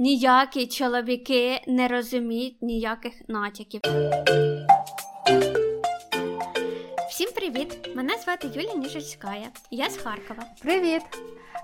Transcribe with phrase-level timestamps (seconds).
[0.00, 3.80] ніякі чоловіки не розуміють ніяких натяків.
[7.10, 7.96] Всім привіт!
[7.96, 9.48] Мене звати Юлія Ніжицькая.
[9.70, 10.44] Я з Харкова.
[10.62, 11.02] Привіт!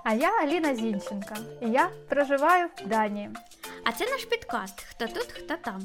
[0.03, 1.35] А я Аліна Зінченка.
[1.61, 3.29] І я проживаю в Данії.
[3.83, 5.81] А це наш підкаст Хто тут, хто там.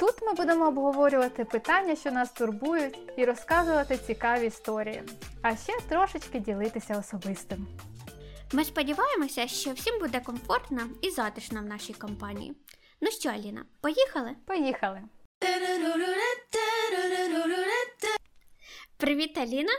[0.00, 5.02] Тут ми будемо обговорювати питання, що нас турбують, і розказувати цікаві історії,
[5.42, 7.66] а ще трошечки ділитися особистим.
[8.52, 12.56] Ми сподіваємося, що всім буде комфортно і затишно в нашій компанії.
[13.00, 14.36] Ну що, Аліна, поїхали?
[14.46, 15.02] Поїхали!
[18.96, 19.72] Привіт, Аліна!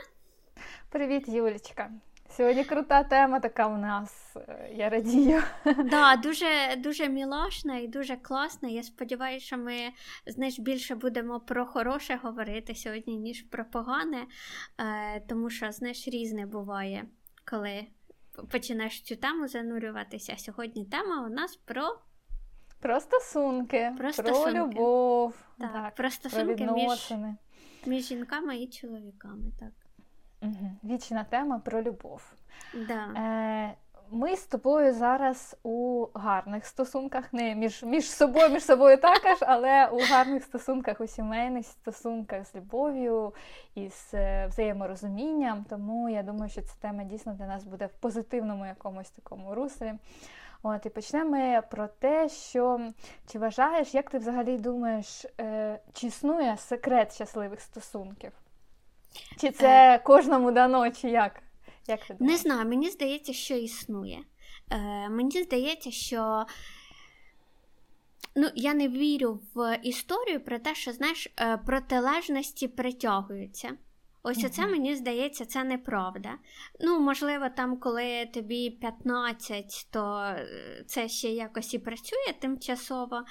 [0.90, 1.90] Привіт, Юлічка!
[2.36, 4.36] Сьогодні крута тема така у нас.
[4.36, 5.42] Е, я радію.
[5.84, 8.68] Да, дуже дуже мілашна і дуже класна.
[8.68, 9.74] Я сподіваюся, що ми
[10.26, 14.26] знаєш, більше будемо про хороше говорити сьогодні, ніж про погане,
[14.78, 17.04] е, тому що знаєш, різне буває,
[17.50, 17.86] коли
[18.46, 20.36] починаєш цю тему занурюватися.
[20.36, 21.98] Сьогодні тема у нас про
[22.80, 27.12] Про стосунки, Про про, любов, Так, так, про стосунки про між-
[27.86, 29.44] між жінками і чоловіками.
[29.60, 29.72] Так.
[30.42, 30.76] Угу.
[30.84, 32.32] Вічна тема про любов.
[32.88, 33.04] Да.
[33.16, 33.74] Е,
[34.12, 39.86] ми з тобою зараз у гарних стосунках, не між, між собою, між собою також, але
[39.86, 43.34] у гарних стосунках, у сімейних стосунках з любов'ю
[43.74, 45.64] і з е, взаєморозумінням.
[45.70, 49.94] Тому я думаю, що ця тема дійсно для нас буде в позитивному якомусь такому руслі.
[50.62, 52.80] От, і почнемо ми про те, що
[53.32, 58.32] чи вважаєш, як ти взагалі думаєш, е, чи існує секрет щасливих стосунків?
[59.36, 61.32] Чи це кожному дано, чи як?
[61.90, 64.18] Як ти Не знаю, мені здається, що існує.
[64.70, 66.46] Е, мені здається, що
[68.36, 73.70] ну, я не вірю в історію про те, що знаєш, е, протилежності притягуються.
[74.22, 76.38] Ось оце мені здається, це неправда.
[76.80, 83.22] Ну, можливо, там, коли тобі 15, то е, це ще якось і працює тимчасово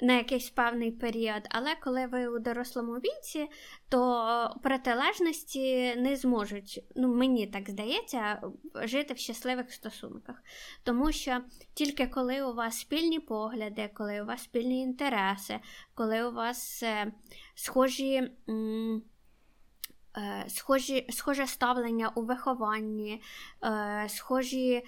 [0.00, 1.42] на якийсь певний період.
[1.50, 3.48] Але коли ви у дорослому віці,
[3.88, 8.42] то протилежності не зможуть, ну мені так здається,
[8.74, 10.42] жити в щасливих стосунках.
[10.82, 11.40] Тому що
[11.74, 15.60] тільки коли у вас спільні погляди, коли у вас спільні інтереси,
[15.94, 17.12] коли у вас е,
[17.54, 18.30] схожі.
[18.48, 19.02] м,
[20.48, 23.22] Схожі, схоже ставлення у вихованні,
[23.64, 24.82] е, схожі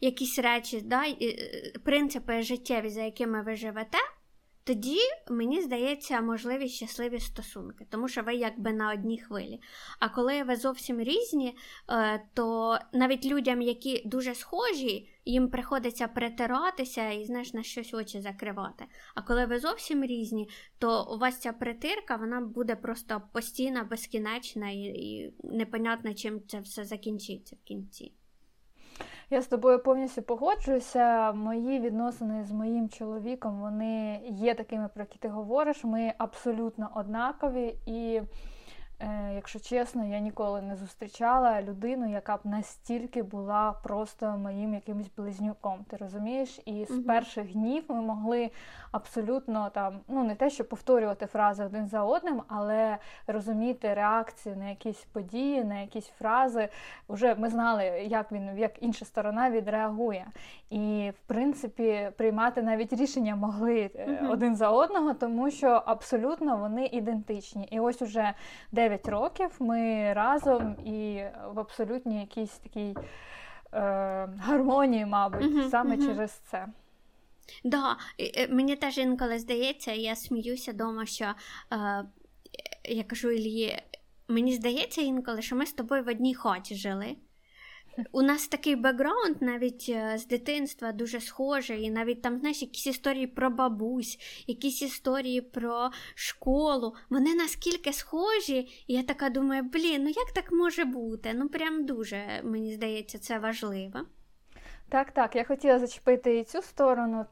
[0.00, 3.98] якісь речі, да, е, принципи життєві, за якими ви живете,
[4.66, 4.98] тоді,
[5.30, 9.60] мені здається, можливі щасливі стосунки, тому що ви якби на одній хвилі.
[9.98, 11.56] А коли ви зовсім різні,
[11.90, 18.20] е, то навіть людям, які дуже схожі, їм приходиться притиратися і знаєш, на щось очі
[18.20, 18.84] закривати.
[19.14, 24.70] А коли ви зовсім різні, то у вас ця притирка вона буде просто постійна, безкінечна
[24.70, 28.12] і, і непонятно, чим це все закінчиться в кінці.
[29.30, 31.32] Я з тобою повністю погоджуюся.
[31.32, 35.84] Мої відносини з моїм чоловіком вони є такими, про які ти говориш.
[35.84, 38.22] Ми абсолютно однакові, і,
[39.34, 45.84] якщо чесно, я ніколи не зустрічала людину, яка б настільки була просто моїм якимось близнюком.
[45.90, 46.60] Ти розумієш?
[46.64, 48.50] І з перших днів ми могли
[48.92, 54.68] абсолютно там, ну не те, що повторювати фрази один за одним, але розуміти реакцію на
[54.68, 56.68] якісь події, на якісь фрази.
[57.08, 60.26] Уже ми знали, як він, як інша сторона відреагує.
[60.70, 66.86] І в принципі приймати навіть рішення могли е, один за одного, тому що абсолютно вони
[66.86, 67.68] ідентичні.
[67.70, 68.34] І ось уже
[68.88, 71.22] 9 років ми разом і
[71.54, 72.94] в абсолютній якійсь такій
[73.72, 73.78] е,
[74.38, 76.06] гармонії, мабуть, Мгм, саме мгм.
[76.06, 76.66] через це.
[77.64, 77.96] Да,
[78.48, 81.34] мені теж інколи здається, я сміюся вдома, що е,
[82.84, 83.82] я кажу Ілії,
[84.28, 87.16] мені здається інколи, що ми з тобою в одній хаті жили.
[88.12, 92.86] У нас такий бекграунд навіть е, з дитинства дуже схожий, і навіть там, знаєш, якісь
[92.86, 96.94] історії про бабусь, якісь історії про школу.
[97.10, 101.32] Вони наскільки схожі, і я така думаю, блін, ну як так може бути?
[101.34, 104.00] Ну прям дуже, мені здається, це важливо.
[104.88, 107.26] Так, так, я хотіла зачепити і цю сторону.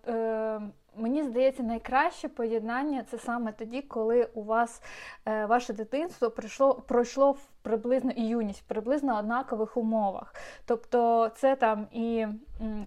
[0.97, 4.83] Мені здається, найкраще поєднання це саме тоді, коли у вас
[5.27, 10.34] е, ваше дитинство пройшло, пройшло в приблизно і юність в приблизно однакових умовах.
[10.65, 12.27] Тобто це там і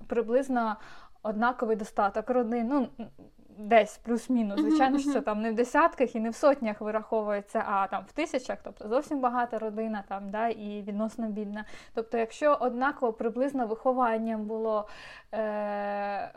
[0.07, 0.75] приблизно
[1.23, 2.67] однаковий достаток родин.
[2.69, 3.07] Ну,
[3.57, 4.59] десь плюс-мінус.
[4.59, 8.11] Звичайно, що це там не в десятках і не в сотнях вираховується, а там в
[8.11, 11.65] тисячах, тобто зовсім багата родина там, да, і відносно бідна.
[11.93, 14.87] Тобто, якщо однаково приблизно вихованням було
[15.33, 16.31] е,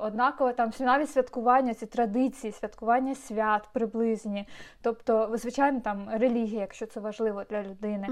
[0.00, 4.48] однаково там навіть святкування, ці традиції, святкування свят приблизні,
[4.82, 8.08] тобто, звичайно, там релігія, якщо це важливо для людини,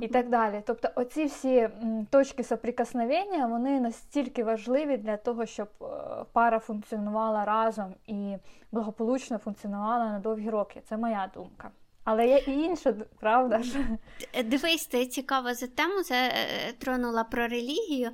[0.00, 0.62] і так далі.
[0.66, 1.68] Тобто, оці всі
[2.10, 5.84] точки соприкосновення, вони настільки важливі для того, щоб е,
[6.32, 8.36] пара функціонувала разом і
[8.72, 10.82] благополучно функціонувала на довгі роки.
[10.88, 11.70] Це моя думка.
[12.04, 13.78] Але є і інша, правда ж?
[14.44, 18.10] Дивись, ти цікаво за тему затронула про релігію,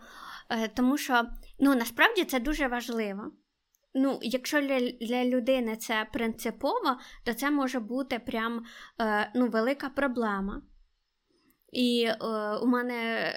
[0.50, 1.22] е, тому що
[1.58, 3.30] ну, насправді це дуже важливо.
[3.94, 8.64] Ну, Якщо для для людини це принципово, то це може бути прям
[9.00, 10.62] е, ну, велика проблема.
[11.72, 12.16] І е,
[12.56, 13.32] у мене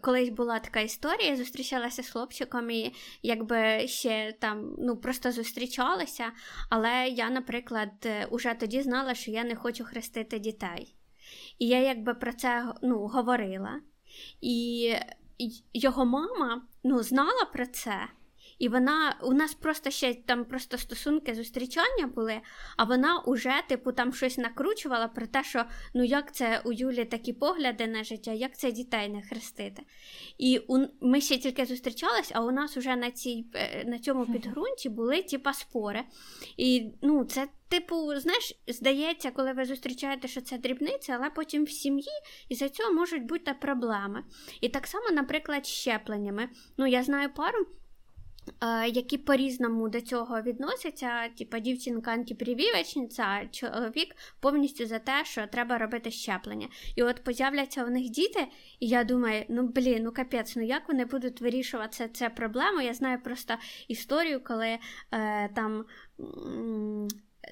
[0.00, 6.32] колись була така історія, я зустрічалася з хлопчиком і якби ще там ну, просто зустрічалася,
[6.70, 10.94] але я, наприклад, уже тоді знала, що я не хочу хрестити дітей.
[11.58, 13.80] І я якби про це ну, говорила.
[14.40, 14.94] І
[15.74, 18.08] його мама ну, знала про це.
[18.60, 22.40] І вона у нас просто ще там просто стосунки зустрічання були,
[22.76, 25.64] а вона уже, типу, там щось накручувала про те, що
[25.94, 29.82] ну як це у Юлі такі погляди на життя, як це дітей не хрестити.
[30.38, 34.26] І у, ми ще тільки зустрічались, а у нас вже на цій, е, на цьому
[34.26, 36.02] підґрунті були типа спори.
[36.56, 37.48] І ну, це.
[37.70, 42.12] Типу, знаєш, здається, коли ви зустрічаєте, що це дрібниця, але потім в сім'ї
[42.48, 44.24] і за цього можуть бути проблеми.
[44.60, 46.48] І так само, наприклад, з щепленнями.
[46.78, 47.66] Ну, я знаю пару,
[48.92, 56.10] які по-різному до цього відносяться, типа дівчинка антипрививочниця, чоловік повністю за те, що треба робити
[56.10, 56.68] щеплення.
[56.96, 58.46] І от з'являться у них діти,
[58.80, 62.80] і я думаю, ну блін, ну капець, ну як вони будуть вирішувати це проблему?
[62.80, 63.54] Я знаю просто
[63.88, 64.78] історію, коли
[65.12, 65.84] е, там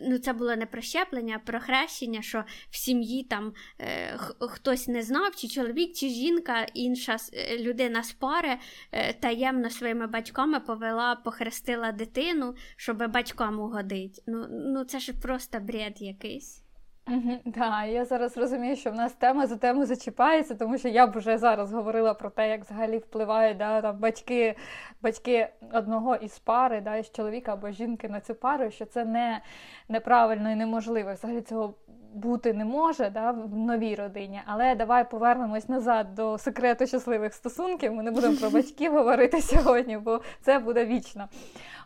[0.03, 4.89] ну це було не про щеплення, а про хрещення, що в сім'ї там е, хтось
[4.89, 8.59] не знав, чи чоловік, чи жінка, інша е, людина з пари
[8.93, 14.23] е, таємно своїми батьками повела, похрестила дитину, щоб батькам угодить.
[14.27, 16.68] Ну, ну це ж просто бред якийсь.
[17.09, 21.07] Угу, да, я зараз розумію, що в нас тема за тему зачіпається, тому що я
[21.07, 24.57] б вже зараз говорила про те, як взагалі впливають да, там, батьки
[25.03, 29.41] батьки одного із пари, да, із чоловіка або жінки на цю пару, що це не
[29.89, 31.13] неправильно і неможливо.
[31.13, 31.75] Взагалі цього
[32.15, 34.41] бути не може да, в новій родині.
[34.47, 37.95] Але давай повернемось назад до секрету щасливих стосунків.
[37.95, 41.29] Ми не будемо про батьків говорити сьогодні, бо це буде вічно.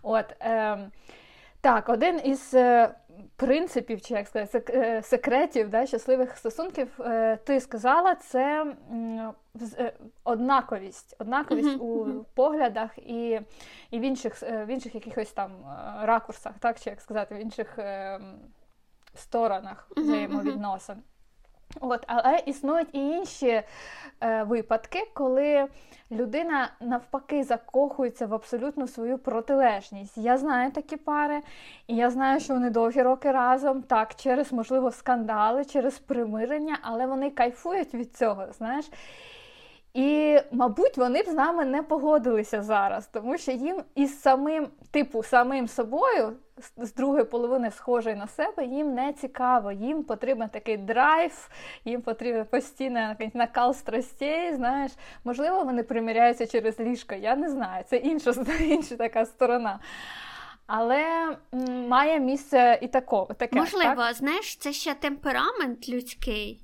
[0.03, 0.79] От, е,
[1.61, 2.55] Так, один із.
[3.37, 8.75] Принципів, чи як сказати, е, секретів да, щасливих стосунків, е, ти сказала, це
[9.79, 9.93] е,
[10.25, 12.19] однаковість, однаковість mm-hmm.
[12.21, 13.41] у поглядах і
[13.91, 15.51] і в інших в інших якихось там
[16.03, 17.79] ракурсах, так, чи як сказати, в інших
[19.15, 21.03] сторонах взаємовідносин.
[21.81, 23.63] От, Але існують і інші
[24.21, 25.69] е, випадки, коли
[26.11, 30.19] людина навпаки закохується в абсолютно свою протилежність.
[30.19, 31.41] Я знаю такі пари,
[31.87, 37.07] і я знаю, що вони довгі роки разом, так, через, можливо, скандали, через примирення, але
[37.07, 38.91] вони кайфують від цього, знаєш.
[39.95, 45.23] І, мабуть, вони б з нами не погодилися зараз, тому що їм із самим, типу,
[45.23, 46.33] самим собою,
[46.77, 49.73] з другої половини схожий на себе, їм не цікаво.
[49.73, 51.49] Їм потрібен такий драйв,
[51.85, 54.55] їм потрібен постійний накал страстей.
[54.55, 54.93] Знаєш,
[55.25, 57.15] можливо, вони приміряються через ліжко.
[57.15, 57.85] Я не знаю.
[57.89, 59.81] Це інша, інша така сторона.
[60.67, 61.37] Але
[61.89, 63.59] має місце і тако, таке.
[63.59, 64.15] Можливо, так?
[64.15, 66.61] знаєш, це ще темперамент людський.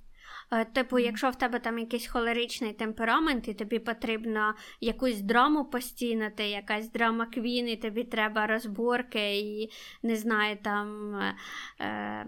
[0.50, 6.30] Е, типу, якщо в тебе там якийсь холеричний темперамент, і тобі потрібно якусь драму постійно,
[6.36, 9.70] ти якась драма квін, і тобі треба розборки, і
[10.02, 11.14] не знаю, там.
[11.80, 12.26] Е,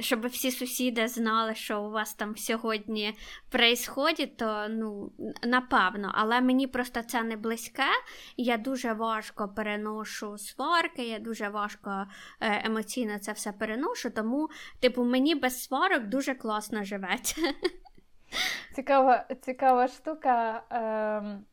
[0.00, 3.14] щоб всі сусіди знали, що у вас там сьогодні
[3.50, 5.12] происходить, то ну,
[5.42, 6.12] напевно.
[6.14, 7.88] Але мені просто це не близьке.
[8.36, 12.06] Я дуже важко переношу сварки, я дуже важко
[12.40, 14.48] е, емоційно це все переношу, тому,
[14.80, 17.36] типу, мені без сварок дуже класно живеться.
[18.74, 20.62] Цікава, цікава штука.
[20.70, 21.44] Ем,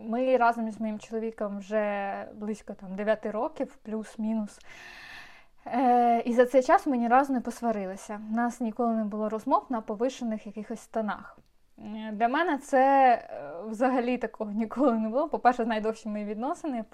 [0.00, 4.58] ми разом з моїм чоловіком вже близько там 9 років, плюс-мінус.
[5.66, 8.20] Е, І за цей час ми ні разу не посварилися.
[8.30, 11.38] У нас ніколи не було розмов на повишених якихось тонах.
[11.78, 15.28] Е, для мене це е, взагалі такого ніколи не було.
[15.28, 16.84] По-перше, найдовші мої відносини.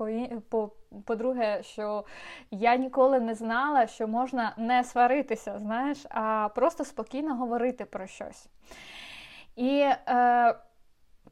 [1.04, 2.04] По-друге, що
[2.50, 8.48] я ніколи не знала, що можна не сваритися, знаєш, а просто спокійно говорити про щось.
[9.56, 10.54] І е,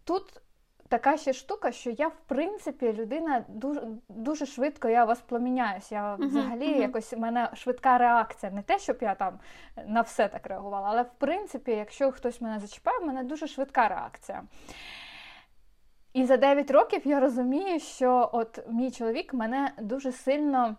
[0.05, 0.43] тут
[0.89, 5.93] така ще штука, що я, в принципі, людина дуже дуже швидко я воспламіняюсь.
[5.93, 6.81] Я uh-huh, взагалі uh-huh.
[6.81, 8.53] якось у мене швидка реакція.
[8.53, 9.39] Не те, щоб я там
[9.87, 13.89] на все так реагувала, але в принципі, якщо хтось мене зачіпає, в мене дуже швидка
[13.89, 14.43] реакція.
[16.13, 20.77] І за 9 років я розумію, що от мій чоловік мене дуже сильно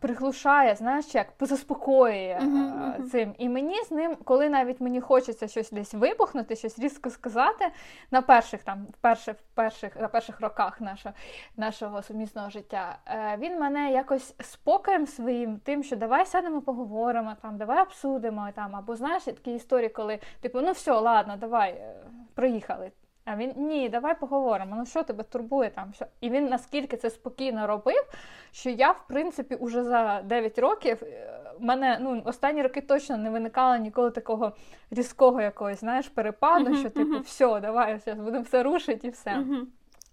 [0.00, 3.10] приглушає, знаєш, як заспокоює uh-huh, uh-huh.
[3.10, 3.34] цим.
[3.38, 7.68] І мені з ним, коли навіть мені хочеться щось десь вибухнути, щось різко сказати,
[8.10, 11.14] на перших там, в перших, перших, на перших роках нашого
[11.56, 17.56] нашого сумісного життя, е, він мене якось спокоєм своїм, тим, що давай сядемо, поговоримо, там,
[17.56, 21.94] давай обсудимо там, або знаєш, такі історії, коли типу, ну все, ладно, давай, е,
[22.34, 22.90] проїхали.
[23.26, 24.76] А він ні, давай поговоримо.
[24.76, 25.92] Ну що тебе турбує там?
[25.94, 26.06] Що?
[26.20, 28.04] І він наскільки це спокійно робив,
[28.52, 33.30] що я, в принципі, уже за 9 років е, мене ну останні роки точно не
[33.30, 34.52] виникало ніколи такого
[34.90, 37.20] різкого якогось, знаєш, перепаду, uh-huh, що типу, uh-huh.
[37.20, 39.30] все, давай зараз будемо все рушити і все.
[39.30, 39.64] Uh-huh.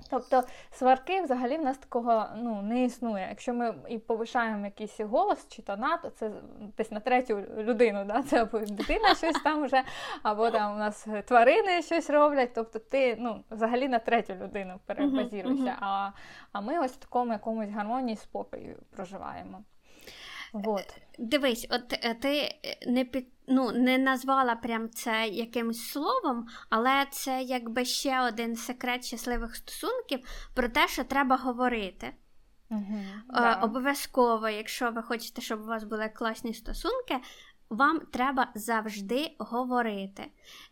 [0.09, 3.27] Тобто сварки взагалі в нас такого ну, не існує.
[3.29, 6.31] Якщо ми і повишаємо якийсь голос чи тона, то це
[6.77, 8.23] десь на третю людину, да?
[8.23, 9.83] це або дитина щось там вже,
[10.23, 12.53] або там у нас тварини щось роблять.
[12.55, 15.63] Тобто ти ну, взагалі на третю людину перебазіруєшся.
[15.63, 16.11] Uh-huh, uh-huh.
[16.11, 16.11] А
[16.51, 19.63] а ми ось в такому якомусь гармонії спокою проживаємо.
[20.53, 20.85] Вот.
[21.19, 22.57] Дивись, от е, ти е,
[22.87, 29.05] не під, ну, не назвала прям це якимось словом, але це якби ще один секрет
[29.05, 30.19] щасливих стосунків
[30.53, 32.13] про те, що треба говорити.
[32.69, 33.53] Угу, да.
[33.55, 37.17] Обов'язково, якщо ви хочете, щоб у вас були класні стосунки,
[37.75, 40.23] вам треба завжди говорити,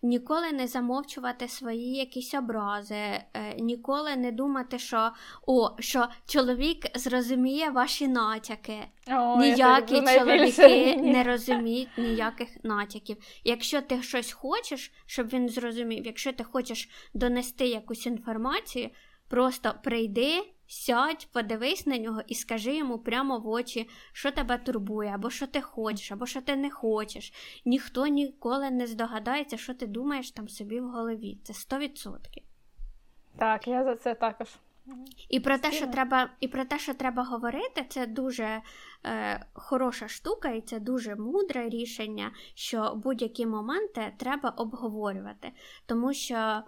[0.02, 3.24] ніколи не замовчувати свої якісь образи, е,
[3.60, 5.12] ніколи не думати, що
[5.48, 8.80] о, що чоловік зрозуміє ваші натяки.
[9.08, 13.18] О, Ніякі чоловіки не розуміють ніяких натяків.
[13.44, 18.90] Якщо ти щось хочеш, щоб він зрозумів, якщо ти хочеш донести якусь інформацію,
[19.28, 25.10] просто прийди сядь, подивись на нього і скажи йому прямо в очі, що тебе турбує,
[25.10, 27.34] або що ти хочеш, або що ти не хочеш.
[27.66, 31.38] Ніхто ніколи не здогадається, що ти думаєш там собі в голові.
[31.44, 32.18] Це 100%.
[33.38, 34.48] Так, я за це також.
[35.30, 38.62] І про те, що треба і про те, що треба говорити, це дуже
[39.06, 45.52] е, хороша штука, і це дуже мудре рішення, що будь-які моменти треба обговорювати.
[45.86, 46.64] Тому що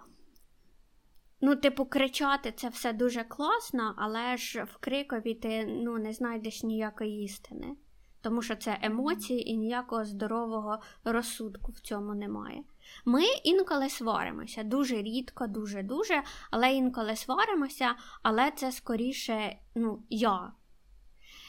[1.46, 6.62] Ну, типу, кричати це все дуже класно, але ж в крикові ти ну, не знайдеш
[6.62, 7.76] ніякої істини.
[8.20, 12.62] Тому що це емоції і ніякого здорового розсудку в цьому немає.
[13.04, 20.52] Ми інколи сваримося, дуже рідко, дуже-дуже, але інколи сваримося, але це скоріше ну, я.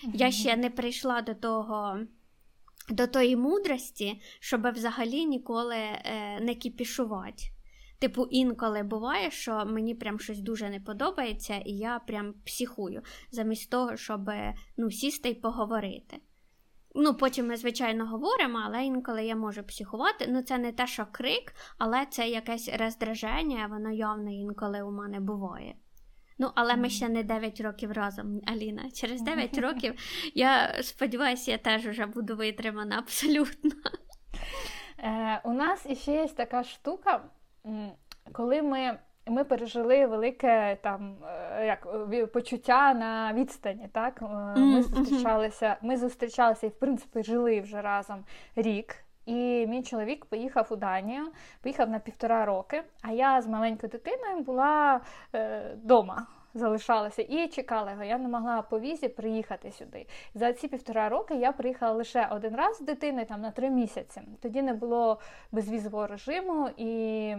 [0.04, 2.00] Я ще не прийшла до того.
[2.90, 7.55] До тої мудрості, щоб взагалі ніколи е, не кіпішувати.
[8.06, 13.72] Типу, інколи буває, що мені прям щось дуже не подобається, і я прям психую, замість
[13.72, 14.30] того, щоб
[14.78, 16.18] ну, сісти і поговорити.
[16.96, 20.28] Ну, Потім ми, звичайно, говоримо, але інколи я можу психувати.
[20.30, 25.20] Ну, це не те, що крик, але це якесь роздраження, воно явно інколи у мене
[25.20, 25.76] буває.
[26.38, 28.92] Ну, але ми ще не 9 років разом, Аліна.
[28.92, 29.94] Через 9 років
[30.34, 33.72] я сподіваюся, я теж вже буду витримана абсолютно.
[35.00, 37.30] Е, У нас іще є така штука
[38.32, 41.16] коли ми ми пережили велике там
[41.58, 41.88] е, як
[42.32, 48.24] почуття на відстані, так е, ми зустрічалися, ми зустрічалися і в принципі жили вже разом
[48.56, 48.96] рік.
[49.26, 51.24] І мій чоловік поїхав у Данію,
[51.62, 55.02] поїхав на півтора роки, а я з маленькою дитиною була
[55.74, 56.18] вдома.
[56.20, 58.04] Е, залишалася і чекала його.
[58.04, 60.08] Я не могла по візі приїхати сюди.
[60.34, 64.22] За ці півтора роки я приїхала лише один раз з дитини, там на три місяці.
[64.42, 65.20] Тоді не було
[65.52, 67.36] безвізового режиму, і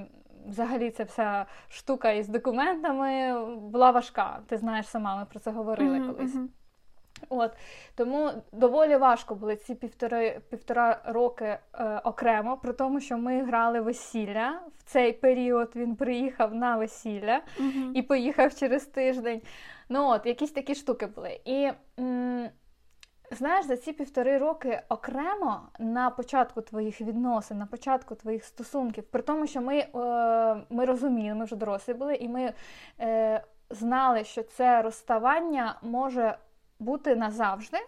[0.47, 4.41] взагалі ця вся штука із документами була важка.
[4.47, 6.35] Ти знаєш сама, ми про це говорили mm-hmm, колись.
[6.35, 6.47] Mm-hmm.
[7.29, 7.53] От
[7.95, 13.81] Тому доволі важко були ці півтори, півтора роки е, окремо, при тому, що ми грали
[13.81, 14.61] весілля.
[14.79, 17.93] В цей період він приїхав на весілля uh-huh.
[17.95, 19.43] і поїхав через тиждень.
[19.89, 21.41] Ну от, якісь такі штуки були.
[21.45, 22.49] І м-
[23.31, 29.23] знаєш, за ці півтори роки окремо на початку твоїх відносин, на початку твоїх стосунків, при
[29.23, 29.87] тому, що ми, е,
[30.71, 32.53] ми розуміли, ми вже дорослі були, і ми.
[33.01, 36.39] Е, Знали, що це розставання може
[36.79, 37.79] бути назавжди,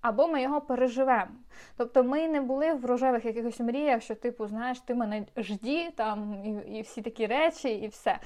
[0.00, 1.30] або ми його переживемо.
[1.76, 6.44] Тобто ми не були в рожевих якихось мріях, що, типу, знаєш, ти мене жді, там,
[6.44, 8.18] і, і всі такі речі, і все.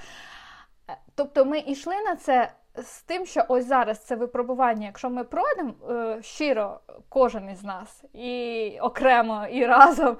[0.89, 5.23] Е, тобто ми йшли на це з тим, що ось зараз це випробування, якщо ми
[5.23, 10.17] пройдемо е, щиро, кожен із нас, і окремо, і разом,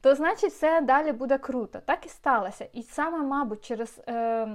[0.00, 1.78] то значить все далі буде круто.
[1.86, 2.68] Так і сталося.
[2.72, 4.00] І саме, мабуть, через.
[4.08, 4.48] Е,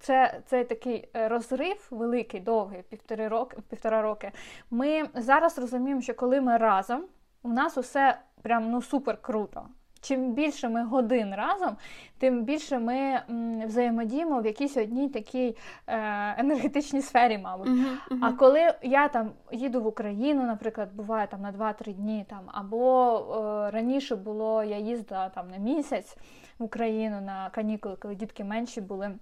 [0.00, 4.32] це цей такий е, розрив великий, довгий, півтори роки, півтора роки.
[4.70, 7.04] Ми зараз розуміємо, що коли ми разом,
[7.42, 9.66] у нас усе прям ну супер круто.
[10.00, 11.76] Чим більше ми годин разом,
[12.18, 13.20] тим більше ми
[13.66, 15.96] взаємодіємо в якійсь одній такій е,
[16.40, 17.68] енергетичній сфері, мабуть.
[17.68, 18.18] Uh-huh, uh-huh.
[18.22, 23.18] А коли я там їду в Україну, наприклад, буває там на 2-3 дні, там, або
[23.18, 26.16] е, раніше було, я їздила там на місяць
[26.58, 29.18] в Україну на канікули, коли дітки менші були.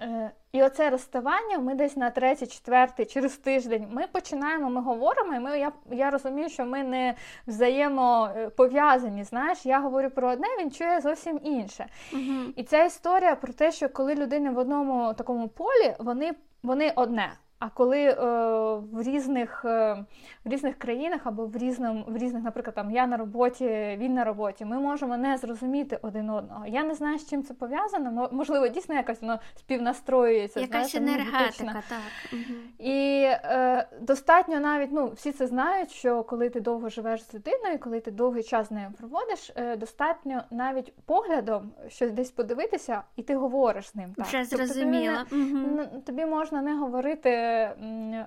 [0.00, 5.34] Е, і оце розставання ми десь на третій, четвертий, через тиждень ми починаємо, ми говоримо,
[5.34, 7.14] і ми, я я розумію, що ми не
[7.46, 9.24] взаємопов'язані.
[9.24, 11.86] Знаєш, я говорю про одне, він чує зовсім інше.
[12.12, 12.52] Угу.
[12.56, 17.32] І ця історія про те, що коли людини в одному такому полі, вони, вони одне.
[17.64, 18.14] А коли е,
[18.92, 20.04] в різних е,
[20.44, 24.24] в різних країнах або в різному, в різних, наприклад, там я на роботі, він на
[24.24, 26.66] роботі, ми можемо не зрозуміти один одного.
[26.66, 28.28] Я не знаю, з чим це пов'язано.
[28.32, 30.60] Можливо, дійсно якось воно співнастроюється.
[30.60, 31.98] Якась знаєте, енергетика, так.
[32.32, 32.58] Угу.
[32.78, 37.78] І е, достатньо навіть, ну, всі це знають, що коли ти довго живеш з людиною,
[37.80, 43.22] коли ти довгий час з нею проводиш, е, достатньо навіть поглядом щось десь подивитися, і
[43.22, 44.14] ти говориш з ним.
[44.16, 44.26] Так.
[44.26, 45.16] Вже зрозуміло.
[45.30, 46.02] Тобто, тобі, угу.
[46.06, 47.53] тобі можна не говорити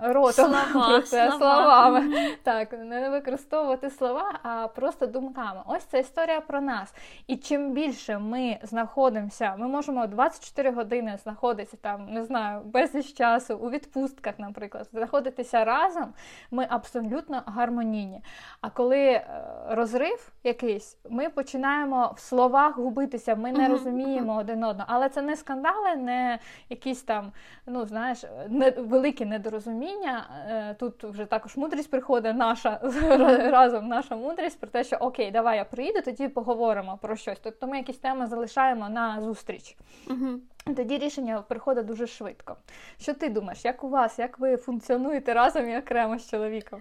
[0.02, 1.38] ротом слова, про це слова.
[1.38, 2.00] словами.
[2.00, 2.36] Mm-hmm.
[2.42, 5.62] Так, не використовувати слова, а просто думками.
[5.66, 6.94] Ось це історія про нас.
[7.26, 13.56] І чим більше ми знаходимося, ми можемо 24 години знаходитися там, не знаю, безліч часу,
[13.56, 16.12] у відпустках, наприклад, знаходитися разом,
[16.50, 18.22] ми абсолютно гармонійні.
[18.60, 19.24] А коли е,
[19.68, 23.70] розрив якийсь, ми починаємо в словах губитися, ми не mm-hmm.
[23.70, 24.88] розуміємо один одного.
[24.92, 27.32] Але це не скандали, не якісь там,
[27.66, 28.70] ну знаєш, не
[29.18, 30.28] великі недорозуміння.
[30.48, 32.80] Е, тут вже також мудрість приходить, наша
[33.52, 37.38] разом наша мудрість про те, що окей, давай я приїду, тоді поговоримо про щось.
[37.42, 39.76] Тобто ми якісь теми залишаємо на зустріч.
[40.10, 40.40] Угу.
[40.76, 42.56] Тоді рішення приходить дуже швидко.
[43.00, 46.80] Що ти думаєш, як у вас, як ви функціонуєте разом і окремо з чоловіком?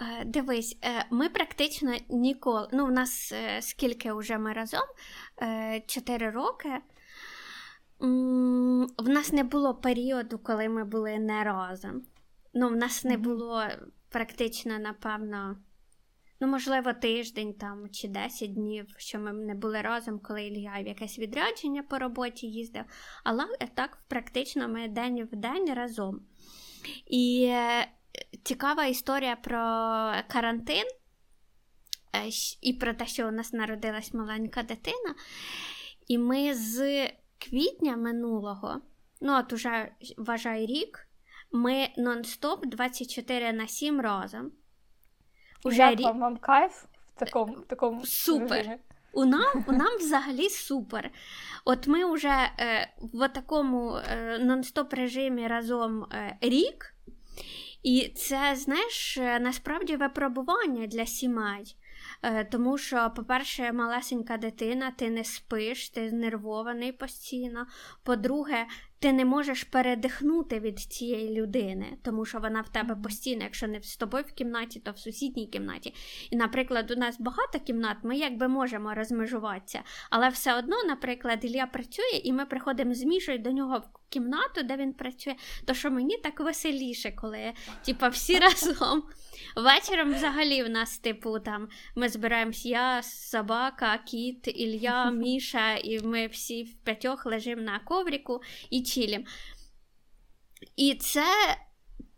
[0.00, 2.68] Е, дивись, е, ми практично ніколи.
[2.72, 4.84] Ну, в нас скільки вже ми разом?
[5.86, 6.70] Чотири роки.
[7.98, 12.02] В нас не було періоду, коли ми були не разом.
[12.54, 13.62] Ну, в нас не було
[14.08, 15.56] практично, напевно,
[16.40, 20.86] ну, можливо, тиждень там чи 10 днів, що ми не були разом, коли Ілья в
[20.86, 22.84] якесь відрядження по роботі їздив.
[23.24, 26.20] Але так, практично, ми день в день разом.
[27.06, 27.88] І е,
[28.42, 29.58] цікава історія про
[30.28, 30.84] карантин.
[32.16, 32.28] Е,
[32.60, 35.14] і про те, що у нас народилась маленька дитина.
[36.08, 37.06] І ми з
[37.38, 38.80] квітня минулого,
[39.20, 41.08] ну от уже вважай рік,
[41.52, 44.52] ми нон-стоп 24 на 7 разом.
[45.64, 46.06] Уже Як рік...
[46.06, 46.84] вам кайф
[47.16, 48.58] в такому в такому супер.
[48.58, 48.78] Режимі?
[49.12, 51.10] У нам у нам взагалі супер.
[51.64, 56.94] От ми вже е, в такому е, нон-стоп режимі разом е, рік,
[57.82, 61.76] і це, знаєш, е, насправді випробування для сімей.
[62.22, 67.66] Е, тому що, по-перше, малесенька дитина, ти не спиш, ти знервований постійно.
[68.02, 68.66] По-друге,
[68.98, 73.82] ти не можеш передихнути від цієї людини, тому що вона в тебе постійно, якщо не
[73.82, 75.94] з тобою в кімнаті, то в сусідній кімнаті.
[76.30, 81.66] І, наприклад, у нас багато кімнат, ми якби можемо розмежуватися, але все одно, наприклад, Ілля
[81.66, 85.34] працює, і ми приходимо з Мішою до нього в кімнату, де він працює.
[85.64, 87.52] То що мені так веселіше, коли
[87.84, 89.02] типа, всі разом.
[89.56, 96.26] Вечором взагалі в нас, типу, там ми збираємось я, собака, кіт, Ілля, Міша, і ми
[96.26, 99.26] всі в п'ятьох лежимо на ковріку і чилім.
[100.76, 101.26] І це,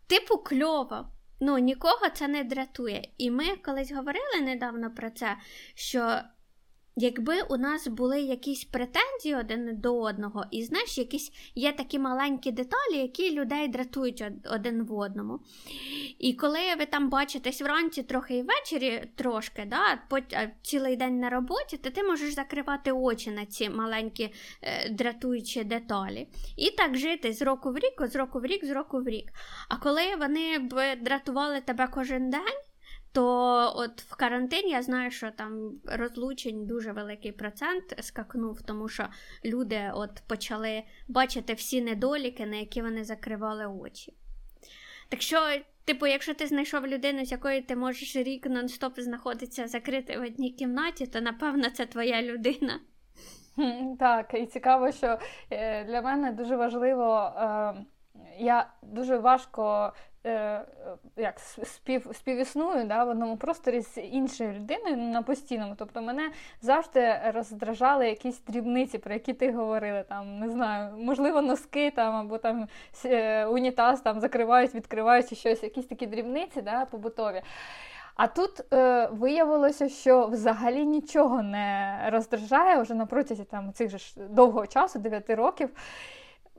[0.07, 1.11] типу, кльово.
[1.39, 3.11] Ну, нікого це не дратує.
[3.17, 5.37] І ми колись говорили недавно про це,
[5.75, 6.21] що
[7.01, 12.51] Якби у нас були якісь претензії один до одного, і знаєш, якісь є такі маленькі
[12.51, 15.39] деталі, які людей дратують один в одному.
[16.19, 19.99] І коли ви там бачитесь вранці трохи і ввечері трошки, да,
[20.61, 26.27] цілий день на роботі, то ти можеш закривати очі на ці маленькі е, дратуючі деталі.
[26.57, 29.31] І так жити з року в рік, з року в рік, з року в рік.
[29.69, 32.68] А коли вони б дратували тебе кожен день,
[33.11, 33.25] то
[33.75, 39.07] от в карантині я знаю, що там розлучень дуже великий процент скакнув, тому що
[39.45, 44.13] люди от почали бачити всі недоліки, на які вони закривали очі.
[45.09, 45.37] Так що,
[45.85, 50.51] типу, якщо ти знайшов людину, з якою ти можеш рік нон-стоп знаходитися закрити в одній
[50.51, 52.79] кімнаті, то напевно це твоя людина.
[53.99, 55.19] Так, і цікаво, що
[55.49, 57.33] е, для мене дуже важливо.
[57.37, 57.73] Е,
[58.39, 59.93] я дуже важко
[61.17, 65.75] як спів, співісную да, в одному просторі з іншою людиною на постійному.
[65.77, 70.03] Тобто мене завжди роздражали якісь дрібниці, про які ти говорила.
[70.03, 72.67] Там, Не знаю, можливо, носки там, або там
[73.05, 77.41] е, унітаз там закривають, відкривають щось, якісь такі дрібниці да, побутові.
[78.15, 83.97] А тут е, виявилося, що взагалі нічого не роздражає вже на протязі там цих же
[84.29, 85.69] довгого часу, 9 років.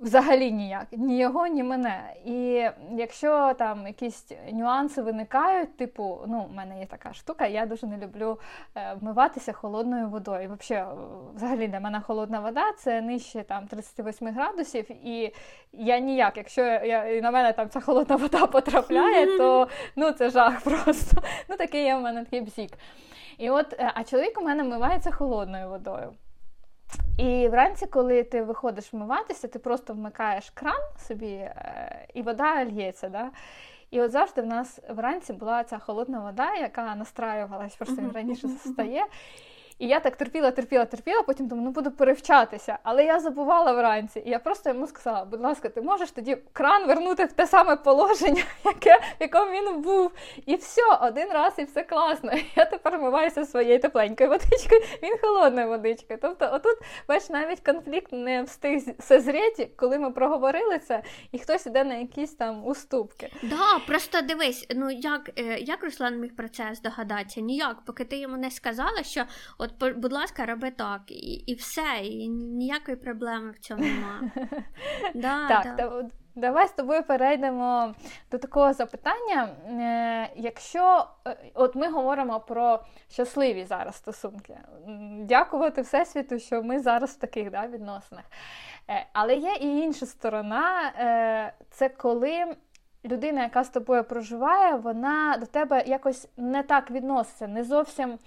[0.01, 2.15] Взагалі ніяк, ні його, ні мене.
[2.25, 7.87] І якщо там якісь нюанси виникають, типу, ну, в мене є така штука, я дуже
[7.87, 8.39] не люблю
[8.77, 10.57] е, вмиватися холодною водою.
[10.61, 10.87] Взагалі,
[11.35, 15.35] взагалі для мене холодна вода це нижче там 38 градусів, і
[15.73, 20.31] я ніяк, якщо я, і на мене там ця холодна вода потрапляє, то ну, це
[20.31, 21.23] жах просто.
[21.49, 22.71] Ну, такий є в мене такий бзік.
[23.39, 26.13] І от, е, А чоловік у мене вмивається холодною водою.
[27.19, 33.09] І вранці, коли ти виходиш вмиватися, ти просто вмикаєш кран собі, е, і вода л'ється.
[33.09, 33.31] Да?
[33.91, 38.49] І от завжди в нас вранці була ця холодна вода, яка настраювалась, просто він раніше
[38.49, 39.07] стає.
[39.81, 42.79] І я так терпіла, терпіла, терпіла, потім думаю, ну буду перевчатися.
[42.83, 44.23] Але я забувала вранці.
[44.27, 47.77] І я просто йому сказала: будь ласка, ти можеш тоді кран вернути в те саме
[47.77, 50.11] положення, яке, в якому він був.
[50.47, 52.33] І все, один раз, і все класно.
[52.57, 56.19] Я тепер вмиваюся своєю тепленькою водичкою, він холодною водичкою.
[56.23, 56.77] Тобто, отут,
[57.09, 62.35] бач, навіть конфлікт не встиг созріти, коли ми проговорили це, і хтось іде на якісь
[62.35, 63.33] там уступки.
[63.43, 67.41] Да, просто дивись, ну як е, як Руслан міг про це здогадатися?
[67.41, 69.25] Ніяк, поки ти йому не сказала, що
[69.59, 74.31] от От, будь ласка, роби так, і і все, і ніякої проблеми в цьому немає.
[75.15, 76.03] Да, так, да.
[76.35, 77.95] давай з тобою перейдемо
[78.31, 79.49] до такого запитання.
[79.67, 82.81] Е, якщо е, от ми говоримо про
[83.11, 84.59] щасливі зараз стосунки,
[85.19, 88.25] дякувати Всесвіту, що ми зараз в таких да, відносинах.
[88.91, 90.93] Е, але є і інша сторона,
[91.71, 92.57] це коли.
[93.05, 98.19] Людина, яка з тобою проживає, вона до тебе якось не так відноситься, не зовсім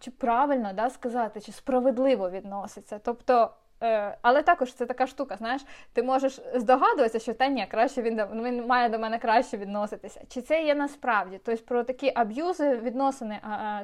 [0.00, 3.00] чи правильно да, сказати, чи справедливо відноситься.
[3.04, 3.50] Тобто,
[3.82, 8.22] е, але також це така штука, знаєш, ти можеш здогадуватися, що та ні, краще він
[8.32, 10.20] він має до мене краще відноситися.
[10.28, 11.40] Чи це є насправді?
[11.44, 13.40] Тобто про такі аб'юзи, відносини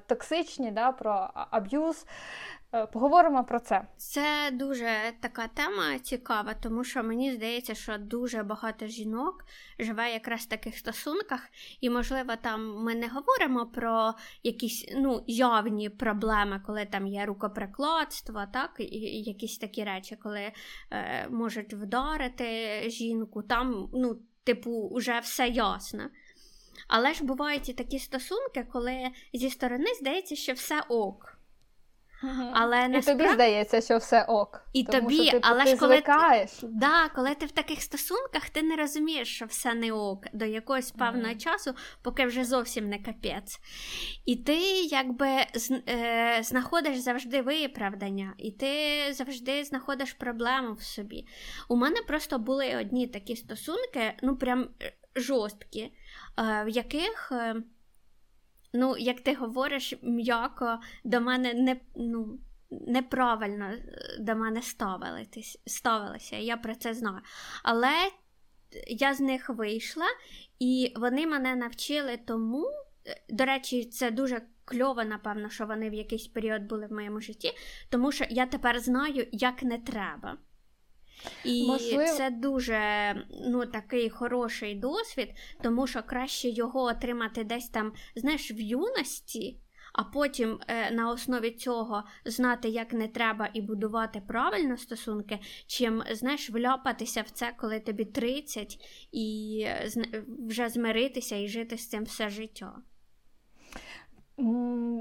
[0.06, 2.06] токсичні, да, про аб'юз,
[2.63, 3.86] Е, поговоримо про це.
[3.96, 4.88] Це дуже
[5.20, 9.44] така тема цікава, тому що мені здається, що дуже багато жінок
[9.78, 11.48] живе якраз в таких стосунках,
[11.80, 18.44] і, можливо, там ми не говоримо про якісь ну, явні проблеми, коли там є рукоприкладство,
[18.52, 20.52] так, і якісь такі речі, коли
[20.90, 26.10] е, можуть вдарити жінку, там, ну, типу, вже все ясно.
[26.88, 31.33] Але ж бувають і такі стосунки, коли зі сторони здається, що все ок.
[32.52, 34.64] Але І тобі здається, що все ок.
[34.72, 36.50] І тому тобі, що ти, але ти ж коли звикаєш.
[36.50, 40.44] Ти, да, коли ти в таких стосунках, ти не розумієш, що все не ок до
[40.44, 41.38] якогось певного mm.
[41.38, 43.60] часу, поки вже зовсім не капець.
[44.26, 45.28] І ти якби
[45.88, 48.68] е, знаходиш завжди виправдання, і ти
[49.12, 51.26] завжди знаходиш проблему в собі.
[51.68, 55.92] У мене просто були одні такі стосунки, ну прям е, жорсткі, е,
[56.64, 57.32] в яких.
[58.76, 62.38] Ну, як ти говориш, м'яко до мене не ну,
[62.70, 64.62] неправильно е, до мене
[65.66, 66.36] ставилися.
[66.36, 67.20] Я про це знаю.
[67.62, 67.92] Але
[68.88, 70.06] я з них вийшла,
[70.58, 72.66] і вони мене навчили тому.
[73.06, 77.20] Е, до речі, це дуже кльово, напевно, що вони в якийсь період були в моєму
[77.20, 77.52] житті,
[77.90, 80.38] тому що я тепер знаю, як не треба.
[81.44, 82.04] І Можливо.
[82.06, 82.80] це дуже
[83.46, 85.28] ну, такий хороший досвід,
[85.62, 89.58] тому що краще його отримати десь там, знаєш, в юності,
[89.92, 96.02] а потім е, на основі цього знати, як не треба, і будувати правильно стосунки, чим
[96.10, 98.78] знаєш, вляпатися в це, коли тобі 30,
[99.12, 99.90] і е,
[100.48, 102.72] вже змиритися і жити з цим все життя.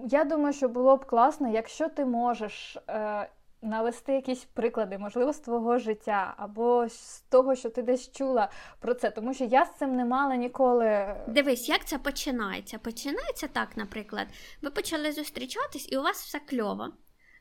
[0.07, 2.77] Я думаю, що було б класно, якщо ти можеш.
[2.89, 3.29] Е
[3.63, 8.49] навести якісь приклади, можливо, з твого життя, або з того, що ти десь чула
[8.79, 11.15] про це, тому що я з цим не мала ніколи.
[11.27, 12.79] Дивись, як це починається?
[12.79, 14.27] Починається так, наприклад,
[14.61, 16.87] ви почали зустрічатись, і у вас все кльово.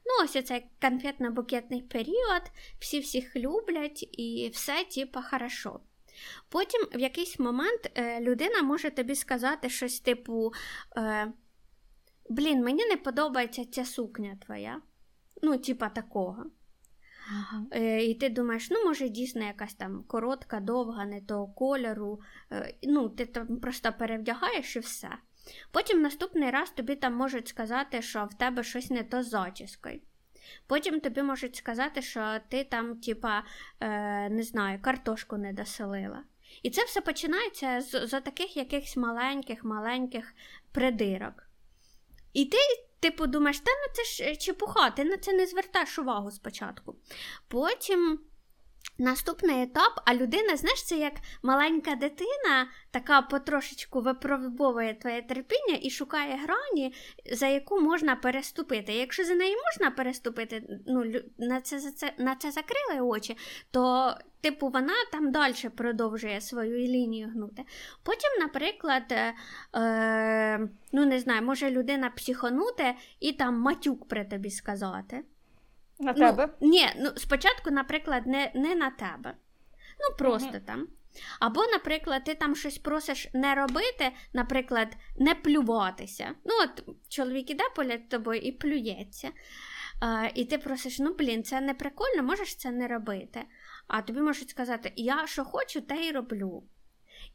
[0.05, 2.43] Ну, ось цей конфетно-букетний період,
[2.79, 5.81] всі всіх люблять, і все, типа, хорошо.
[6.49, 10.53] Потім в якийсь момент е, людина може тобі сказати щось типу:
[10.97, 11.33] е,
[12.29, 14.81] Блін, мені не подобається ця сукня твоя
[15.43, 16.47] ну, типа такого.
[17.33, 17.67] Uh-huh.
[17.73, 22.21] Е, І ти думаєш, ну, може, дійсно якась там коротка, довга, не того кольору.
[22.53, 25.09] Е, ну, Ти там просто перевдягаєш і все.
[25.71, 30.01] Потім наступний раз тобі там можуть сказати, що в тебе щось не то з зачіскою.
[30.67, 33.43] Потім тобі можуть сказати, що ти там, типа,
[33.81, 36.23] е, не знаю, картошку не доселила.
[36.63, 40.35] І це все починається з, з таких якихось маленьких-маленьких
[40.73, 41.35] придирок.
[42.33, 42.59] І ти,
[43.03, 46.97] типу, думаєш, та ну це ж чепуха, ти на це не звертаєш увагу спочатку.
[47.49, 48.21] Потім.
[49.03, 51.13] Наступний етап, а людина, знаєш, це як
[51.43, 56.95] маленька дитина, така потрошечку випробовує твоє терпіння і шукає грані,
[57.33, 58.93] за яку можна переступити.
[58.93, 61.05] Якщо за неї можна переступити, ну,
[61.39, 61.81] на це
[62.19, 63.37] на це закрили очі,
[63.71, 67.65] то типу вона там далі продовжує свою лінію гнути.
[68.03, 69.13] Потім, наприклад,
[69.75, 70.59] е,
[70.93, 75.25] ну не знаю, може людина психонути і там матюк при тобі сказати.
[76.03, 76.49] На ну, тебе?
[76.61, 79.35] Ні, ну спочатку, наприклад, не не на тебе.
[80.01, 80.89] Ну, просто mm там.
[81.41, 86.35] Або, наприклад, ти там щось просиш не робити, наприклад, не плюватися.
[86.45, 89.31] Ну, от чоловік іде поряд тобою і плюється.
[90.01, 93.45] А, І ти просиш, ну, блін, це не прикольно, можеш це не робити.
[93.87, 96.63] А тобі можуть сказати, я що хочу, те й роблю.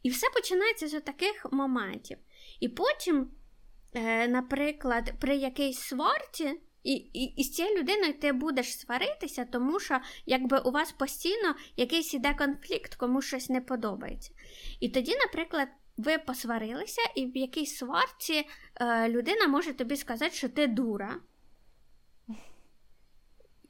[0.02, 2.18] І все починається з таких моментів.
[2.60, 3.30] І потім,
[3.94, 6.60] е, наприклад, при якійсь сварті.
[6.88, 11.54] І і, і з цією людиною ти будеш сваритися, тому що якби у вас постійно
[11.76, 14.32] якийсь іде конфлікт, кому щось не подобається.
[14.80, 18.48] І тоді, наприклад, ви посварилися, і в якійсь сварці
[18.80, 21.20] е, людина може тобі сказати, що ти дура.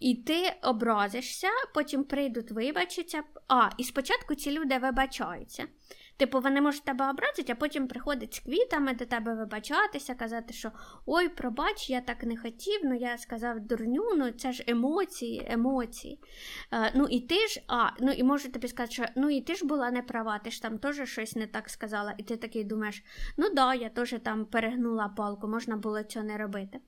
[0.00, 3.22] І ти образишся, потім прийдуть вибачиться.
[3.48, 5.66] А, і спочатку ці люди вибачаються.
[6.18, 10.72] Типу, вони можуть тебе образити, а потім приходять з квітами до тебе вибачатися, казати, що
[11.06, 16.20] ой, пробач, я так не хотів, ну я сказав дурню, ну це ж емоції, емоції.
[16.72, 19.54] Е, ну і ти ж, а, ну і можуть тобі сказати, що ну і ти
[19.54, 22.64] ж була не права, ти ж там теж щось не так сказала, і ти такий
[22.64, 23.04] думаєш,
[23.36, 26.80] ну да, я теж там перегнула палку, можна було цього не робити.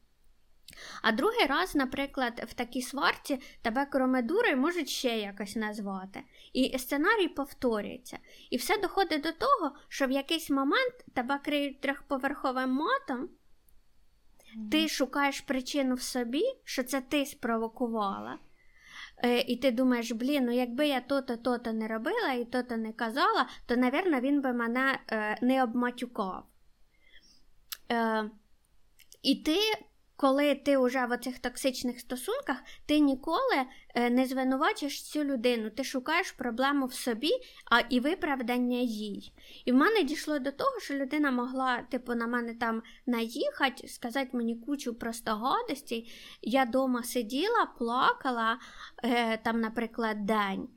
[1.02, 6.22] А другий раз, наприклад, в такій сварці тебе кромедурою можуть ще якось назвати.
[6.52, 8.18] І сценарій повторюється.
[8.50, 13.28] І все доходить до того, що в якийсь момент тебе криють трьохповерховим матом,
[14.70, 18.38] ти шукаєш причину в собі, що це ти спровокувала.
[19.24, 22.92] Е, і ти думаєш, блін, ну якби я то-то, то-то не робила і то-то не
[22.92, 26.46] казала, то, напевно, він би мене е, не обматюкав.
[27.92, 28.30] Е,
[29.22, 29.56] І ти
[30.20, 32.56] коли ти вже в оцих токсичних стосунках,
[32.86, 37.30] ти ніколи е, не звинувачиш цю людину, ти шукаєш проблему в собі,
[37.70, 39.32] а і виправдання їй.
[39.64, 44.30] І в мене дійшло до того, що людина могла, типу, на мене там наїхати, сказати
[44.32, 46.12] мені кучу просто гадостей.
[46.42, 48.58] Я вдома сиділа, плакала
[49.04, 50.68] е, там, наприклад, день.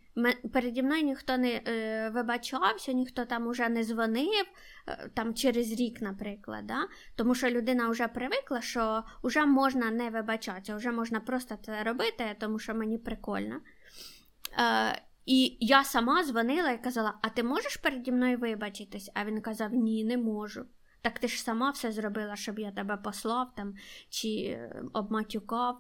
[0.54, 4.46] Переді мною ніхто не е, вибачався, ніхто там уже не дзвонив
[4.88, 6.68] е, там через рік, наприклад.
[6.68, 6.88] Да?
[7.16, 12.36] Тому що людина вже привикла, що вже можна не вибачатися, вже можна просто це робити,
[12.40, 13.62] тому що мені прикольно.
[14.60, 19.12] Е, І я сама дзвонила і казала: А ти можеш переді мною вибачитись?
[19.14, 20.66] А він казав: Ні, не можу.
[21.02, 23.74] Так ти ж сама все зробила, щоб я тебе послав там
[24.10, 25.78] чи е, обматюкав.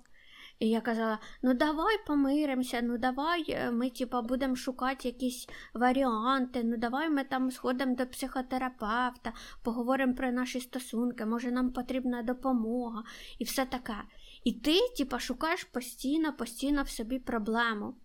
[0.64, 6.64] І я казала: ну давай помиримося, ну давай е, ми типа, будемо шукати якісь варіанти,
[6.64, 13.04] ну давай ми там сходимо до психотерапевта, поговоримо про наші стосунки, може нам потрібна допомога
[13.40, 13.96] і все таке.
[14.44, 17.96] І ти, типа, шукаєш постійно, постійно в собі проблему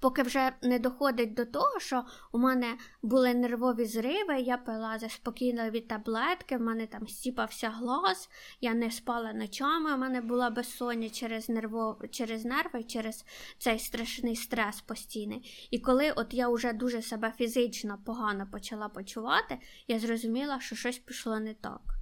[0.00, 5.80] поки вже не доходить до того, що у мене були нервові зриви, я пила заспокійливі
[5.80, 11.48] таблетки, в мене там стіпався глаз, я не спала ночами, у мене була безсоння через
[11.48, 12.10] нервов...
[12.10, 13.24] через нерви, через
[13.58, 15.68] цей страшний стрес постійний.
[15.70, 19.58] І коли от я вже дуже себе фізично погано почала почувати,
[19.88, 21.99] я зрозуміла, що щось пішло не так.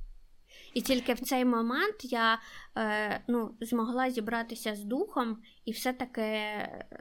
[0.74, 2.38] І тільки в цей момент я
[2.76, 6.28] е, ну, змогла зібратися з духом і все-таки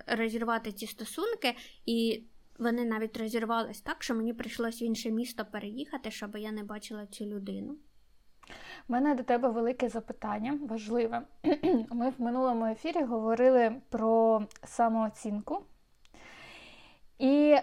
[0.08, 1.56] розірвати ці стосунки.
[1.86, 2.24] І
[2.60, 7.06] вони навіть розірвались так, що мені прийшлось в інше місто переїхати, щоб я не бачила
[7.06, 7.78] цю людину.
[8.90, 11.22] У мене до тебе велике запитання, важливе.
[11.92, 15.66] Ми в минулому ефірі говорили про самооцінку.
[17.20, 17.58] І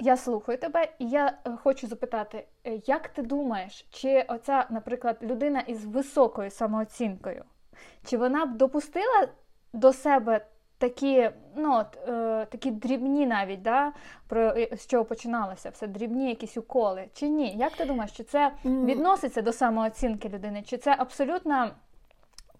[0.00, 5.18] я слухаю тебе, і я е, хочу запитати, е, як ти думаєш, чи оця, наприклад,
[5.22, 7.44] людина із високою самооцінкою,
[8.04, 9.28] чи вона б допустила
[9.72, 10.46] до себе
[10.78, 13.92] такі ну, от, е, такі дрібні навіть, да,
[14.28, 17.56] про е, з чого починалося, все дрібні якісь уколи, чи ні?
[17.56, 21.70] Як ти думаєш, чи це відноситься до самооцінки людини, чи це абсолютно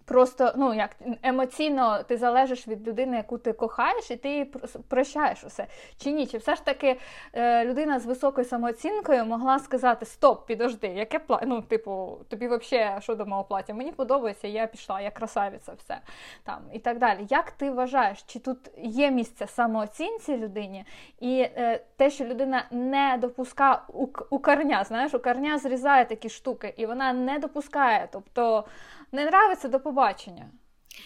[0.05, 4.47] просто ну як емоційно ти залежиш від людини, яку ти кохаєш, і ти
[4.87, 5.67] прощаєш усе.
[5.97, 6.27] Чи ні?
[6.27, 6.99] Чи все ж таки
[7.33, 11.41] е, людина з високою самооцінкою могла сказати Стоп, підожди, яке пла...
[11.45, 13.73] ну, типу, тобі взагалі що до мого плаття?
[13.73, 15.99] Мені подобається, я пішла, я красавиця, все
[16.43, 17.19] там і так далі.
[17.29, 20.85] Як ти вважаєш, чи тут є місце самооцінці людині,
[21.19, 26.29] і е, те, що людина не допускає у, у корня, знаєш, у корня зрізає такі
[26.29, 28.65] штуки, і вона не допускає, тобто
[29.11, 30.51] не нравиться до побачення.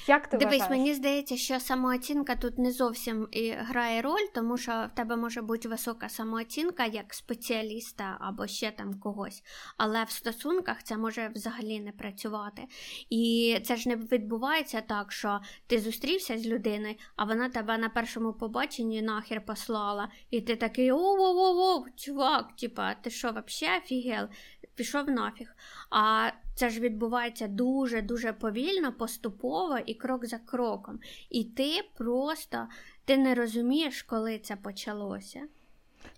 [0.07, 0.79] Як ти Дивись, вважаєш?
[0.79, 5.41] мені здається, що самооцінка тут не зовсім і грає роль, тому що в тебе може
[5.41, 9.43] бути висока самооцінка як спеціаліста або ще там когось.
[9.77, 12.63] Але в стосунках це може взагалі не працювати.
[13.09, 17.89] І це ж не відбувається так, що ти зустрівся з людиною, а вона тебе на
[17.89, 24.27] першому побаченні нахер послала, і ти такий о-о-о-о, чувак, типа, ти що, взагалі офігел?
[24.75, 25.55] Пішов нафіг.
[25.89, 30.99] А це ж відбувається дуже-дуже повільно, поступово і крок за кроком.
[31.29, 32.67] І ти просто
[33.05, 35.41] ти не розумієш, коли це почалося.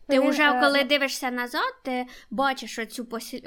[0.08, 3.06] Ти вже е, коли ну дивишся назад, ти бачиш оцю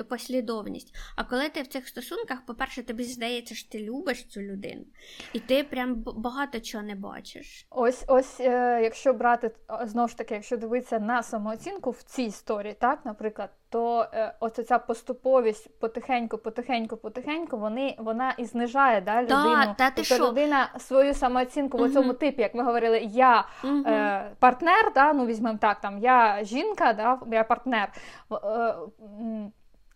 [0.09, 0.95] послідовність.
[1.17, 4.85] А коли ти в цих стосунках, по-перше, тобі здається, що ти любиш цю людину,
[5.33, 7.67] і ти прям багато чого не бачиш.
[7.71, 9.51] Ось, ось, е, якщо брати
[9.85, 14.67] знову ж таки, якщо дивитися на самооцінку в цій історії, так, наприклад, то е, ось
[14.67, 19.75] ця поступовість потихеньку, потихеньку, потихеньку, вони вона і знижає да, людину.
[19.79, 20.29] Та, тобто що?
[20.29, 21.87] людина свою самооцінку угу.
[21.87, 23.83] в цьому типі, як ми говорили, я угу.
[23.87, 27.93] е, партнер, да, ну візьмемо так, там я жінка, да, я партнер.
[28.33, 28.75] Е,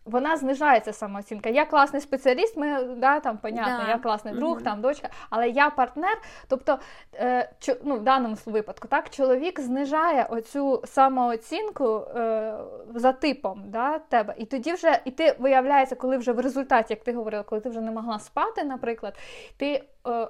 [0.05, 1.49] вона знижається самооцінка.
[1.49, 3.89] Я класний спеціаліст, ми да, там понятно, да.
[3.89, 4.63] я класний друг, mm-hmm.
[4.63, 6.21] там дочка, але я партнер.
[6.47, 6.79] Тобто,
[7.13, 12.53] е, чо, ну, в даному випадку, так, чоловік знижає оцю самооцінку е,
[12.95, 14.35] за типом да, тебе.
[14.37, 17.69] І тоді вже і ти виявляється, коли вже в результаті, як ти говорила, коли ти
[17.69, 19.17] вже не могла спати, наприклад,
[19.57, 19.83] ти.
[20.07, 20.27] Е,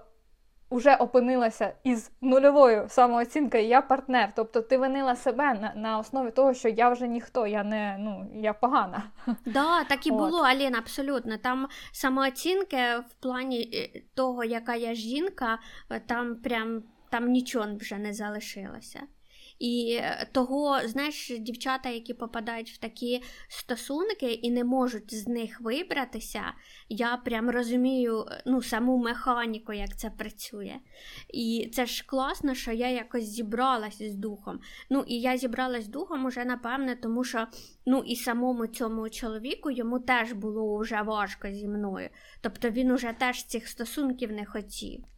[0.75, 4.31] вже опинилася із нульовою самооцінкою, я партнер.
[4.35, 8.31] Тобто ти винила себе на на основі того, що я вже ніхто, я не ну
[8.35, 9.03] я погана.
[9.45, 10.17] Да, так і От.
[10.17, 11.37] було, Аліна, абсолютно.
[11.37, 12.77] Там самооцінки
[13.09, 15.59] в плані е, того, яка я жінка,
[15.91, 18.99] е, там прям там нічого вже не залишилося.
[19.59, 25.61] І е, того, знаєш, дівчата, які попадають в такі стосунки і не можуть з них
[25.61, 26.43] вибратися,
[26.89, 30.75] я прям розумію е, ну, саму механіку, як це працює.
[31.33, 34.59] І це ж класно, що я якось зібралась з духом.
[34.89, 37.47] Ну, і я зібралась з духом уже, напевне, тому що
[37.85, 42.09] ну, і самому цьому чоловіку йому теж було вже важко зі мною.
[42.41, 45.14] Тобто він уже теж цих стосунків не хотів.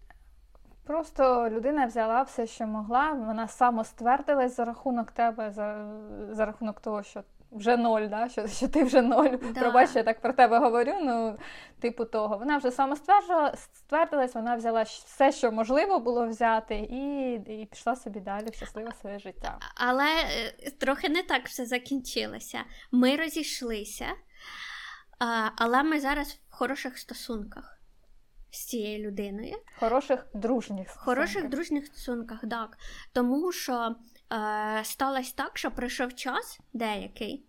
[0.87, 5.93] Просто людина взяла все, що могла, вона самоствердилась за рахунок тебе, за
[6.31, 8.29] за рахунок того, що вже ноль, да?
[8.29, 9.37] що що ти вже ноль.
[9.53, 9.59] Да.
[9.61, 10.93] Пробач, я так про тебе говорю.
[11.01, 11.37] Ну,
[11.79, 12.37] типу того.
[12.37, 18.49] Вона вже самоствердилась, вона взяла все, що можливо було взяти, і і пішла собі далі
[18.49, 19.59] в щасливе своє життя.
[19.75, 22.59] Але е, трохи не так все закінчилося.
[22.91, 24.05] Ми розійшлися,
[25.55, 27.76] але ми зараз в хороших стосунках
[28.51, 29.55] з цією людиною.
[29.79, 31.05] Хороших дружніх стосунках.
[31.05, 32.77] Хороших дружніх стосунках, так.
[33.13, 33.95] Тому що
[34.33, 37.45] е, сталося так, що пройшов час деякий.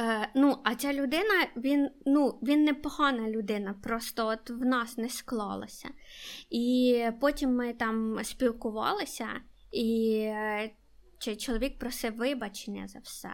[0.00, 4.98] Е, Ну, а ця людина, він ну, він не погана людина, просто от в нас
[4.98, 5.88] не склалося.
[6.50, 9.28] І потім ми там спілкувалися,
[9.72, 10.70] і е,
[11.38, 13.30] чоловік просив вибачення за все.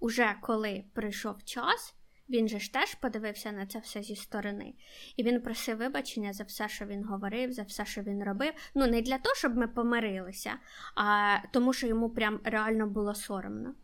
[0.00, 1.94] Уже коли прийшов час,
[2.32, 4.74] він же ж теж подивився на це все зі сторони,
[5.16, 8.52] і він просив вибачення за все, що він говорив, за все, що він робив.
[8.74, 10.52] Ну, не для того, щоб ми помирилися,
[10.94, 13.74] а тому, що йому прям реально було соромно.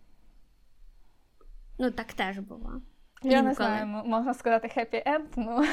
[1.79, 2.83] Ну, так теж було.
[3.23, 3.49] Я Інколи.
[3.49, 5.65] не знаю, можна сказати хеппі-енд, ну.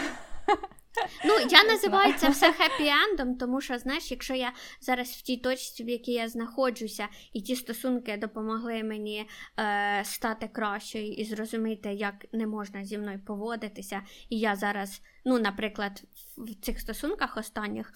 [1.25, 5.83] Ну, я називаю це все хеппі-ендом, тому що, знаєш, якщо я зараз в тій точці,
[5.83, 12.25] в якій я знаходжуся, і ті стосунки допомогли мені е, стати кращою і зрозуміти, як
[12.31, 16.03] не можна зі мною поводитися, і я зараз, ну, наприклад,
[16.37, 17.93] в цих стосунках останніх.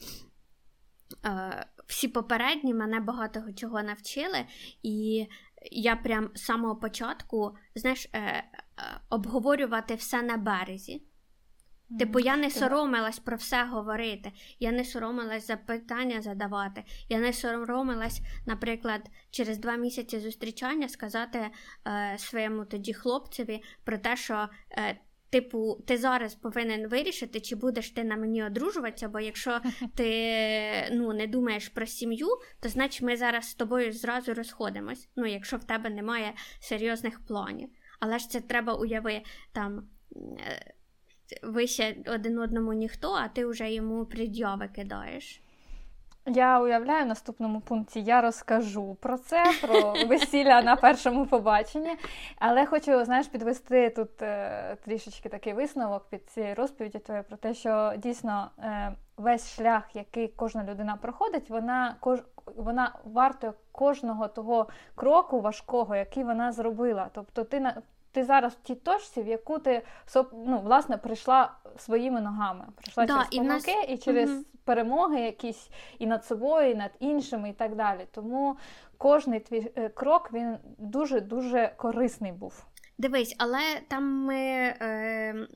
[1.26, 4.46] Е, всі попередні мене багато чого навчили,
[4.84, 5.28] і
[5.72, 8.44] я прям з самого початку, знаєш, е, е,
[9.10, 11.04] обговорювати все на березі.
[11.98, 16.84] Типу, я не соромилась про все говорити, я не соромилась запитання задавати.
[17.10, 21.50] Я не соромилась, наприклад, через два місяці зустрічання сказати
[21.88, 24.50] е, своєму тоді хлопцеві про те, що.
[24.72, 25.00] Е,
[25.32, 29.62] Типу, ти зараз повинен вирішити, чи будеш ти на мені одружуватися, бо якщо
[29.96, 32.28] ти ну, не думаєш про сім'ю,
[32.60, 35.10] то значить ми зараз з тобою зразу розходимось.
[35.16, 37.70] Ну, якщо в тебе немає серйозних планів.
[38.00, 39.22] Але ж це треба уяви
[39.54, 39.90] там.
[41.44, 45.42] Ви ще один одному ніхто, а ти вже йому придьови кидаєш.
[46.26, 51.96] Я уявляю, в наступному пункті я розкажу про це, про весілля на першому побаченні.
[52.40, 57.54] Але хочу знаєш, підвести тут е, трішечки такий висновок під цією розповіді твоєю про те,
[57.54, 62.20] що дійсно е, весь шлях, який кожна людина проходить, вона кож,
[62.56, 67.10] вона вартує кожного того кроку важкого, який вона зробила.
[67.14, 67.82] Тобто ти на
[68.12, 69.82] ти зараз в тій точці, в яку ти
[70.34, 72.68] ну, власне прийшла своїми ногами.
[72.76, 73.86] Прийшла да, через помилки і, нас...
[73.90, 74.44] і через угу.
[74.64, 78.08] перемоги якісь і над собою, і над іншими, і так далі.
[78.12, 78.58] Тому
[78.98, 82.66] кожний твій е, крок він дуже дуже корисний був.
[82.98, 85.48] Дивись, але там ми е,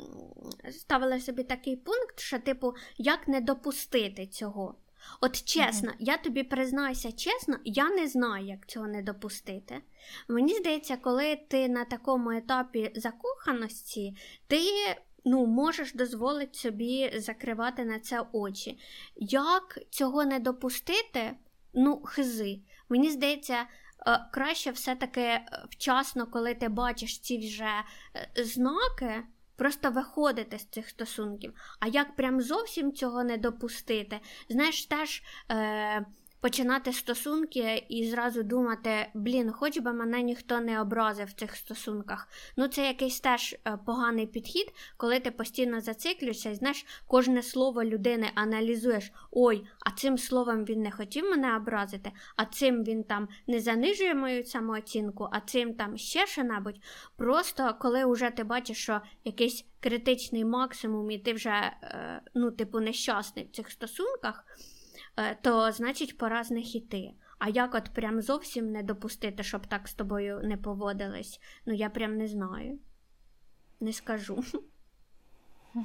[0.72, 4.76] ставили собі такий пункт, що, типу, як не допустити цього.
[5.22, 6.00] От чесно, mm-hmm.
[6.00, 9.82] я тобі признаюся чесно, я не знаю, як цього не допустити.
[10.28, 14.60] Мені здається, коли ти на такому етапі закоханості, ти
[15.26, 18.80] ну, можеш дозволити собі закривати на це очі.
[19.16, 21.32] Як цього не допустити?
[21.74, 22.60] Ну, хизи.
[22.90, 23.66] Мені здається,
[24.08, 27.84] е, краще все-таки е, вчасно, коли ти бачиш ці вже
[28.16, 29.24] е, знаки
[29.64, 31.54] просто виходити з цих стосунків.
[31.80, 34.20] А як прям зовсім цього не допустити?
[34.50, 35.24] Знаєш, теж.
[35.52, 36.06] Е,
[36.44, 42.28] починати стосунки і зразу думати, блін, хоч би мене ніхто не образив в цих стосунках.
[42.58, 47.84] Ну, це якийсь теж е, поганий підхід, коли ти постійно зациклюєшся і знаєш, кожне слово
[47.84, 53.28] людини аналізуєш, ой, а цим словом він не хотів мене образити, а цим він там
[53.48, 56.80] не занижує мою самооцінку, а цим там ще що-небудь.
[57.16, 62.80] Просто коли вже ти бачиш, що якийсь критичний максимум, і ти вже, е, ну, типу,
[62.80, 64.46] нещасний в цих стосунках.
[65.18, 67.14] Е, то значить пора з них іти.
[67.40, 71.90] А як от прям зовсім не допустити, щоб так з тобою не поводились, ну я
[71.90, 72.80] прям не знаю.
[73.80, 74.44] Не скажу.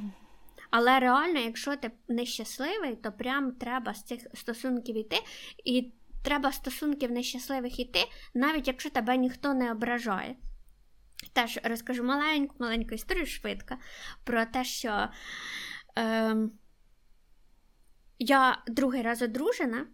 [0.70, 5.16] Але реально, якщо ти нещасливий, то прям треба з цих стосунків іти,
[5.64, 5.92] і
[6.24, 8.00] треба стосунків нещасливих іти,
[8.34, 10.36] навіть якщо тебе ніхто не ображає.
[11.32, 13.74] Теж розкажу маленьку маленьку історію швидко
[14.24, 15.08] про те, що.
[15.98, 16.36] Е,
[18.18, 19.86] я другий раз одружена,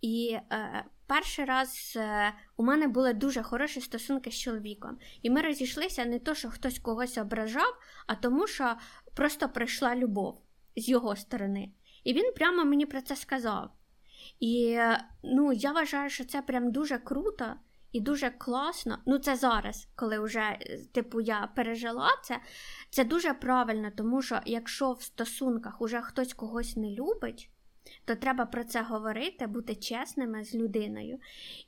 [0.00, 4.98] і е, перший раз е, у мене були дуже хороші стосунки з чоловіком.
[5.22, 8.74] І ми розійшлися не то, що хтось когось ображав, а тому, що
[9.14, 10.42] просто прийшла любов
[10.76, 11.72] з його сторони.
[12.04, 13.70] І він прямо мені про це сказав.
[14.40, 17.54] І е, ну, я вважаю, що це прям дуже круто
[17.92, 18.98] і дуже класно.
[19.06, 22.40] Ну, це зараз, коли вже, е, типу, я пережила це.
[22.90, 27.50] Це дуже правильно, тому що якщо в стосунках уже хтось когось не любить
[28.04, 31.18] то треба про це говорити, бути чесними з людиною.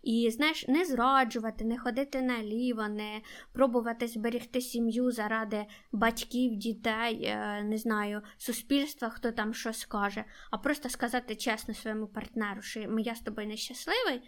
[0.03, 3.21] І, знаєш, не зраджувати, не ходити наліво, не
[3.53, 10.59] пробувати зберегти сім'ю заради батьків, дітей, е, не знаю, суспільства, хто там що скаже, а
[10.59, 14.23] просто сказати чесно своєму партнеру, що я з тобою нещасливий,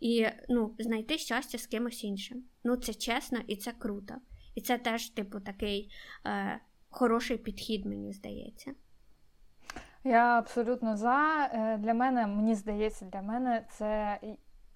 [0.00, 2.44] і ну, знайти щастя з кимось іншим.
[2.64, 4.14] Ну, це чесно і це круто.
[4.54, 5.90] І це теж, типу, такий
[6.26, 6.60] е,
[6.90, 8.74] хороший підхід, мені здається.
[10.04, 11.50] Я абсолютно за.
[11.52, 14.18] Е, для мене, мені здається, для мене це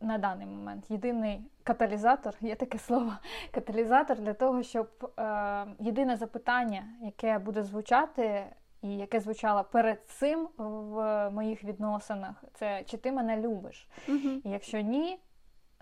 [0.00, 3.12] на даний момент єдиний каталізатор, є таке слово,
[3.50, 8.44] каталізатор для того, щоб е, єдине запитання, яке буде звучати,
[8.82, 13.88] і яке звучало перед цим в моїх відносинах, це чи ти мене любиш?
[14.08, 14.28] Угу.
[14.44, 15.18] І якщо ні,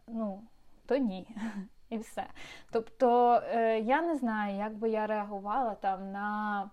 [0.07, 0.43] ну
[0.87, 1.29] то ні.
[1.91, 2.25] І все.
[2.71, 6.71] Тобто е, я не знаю, як би я реагувала там на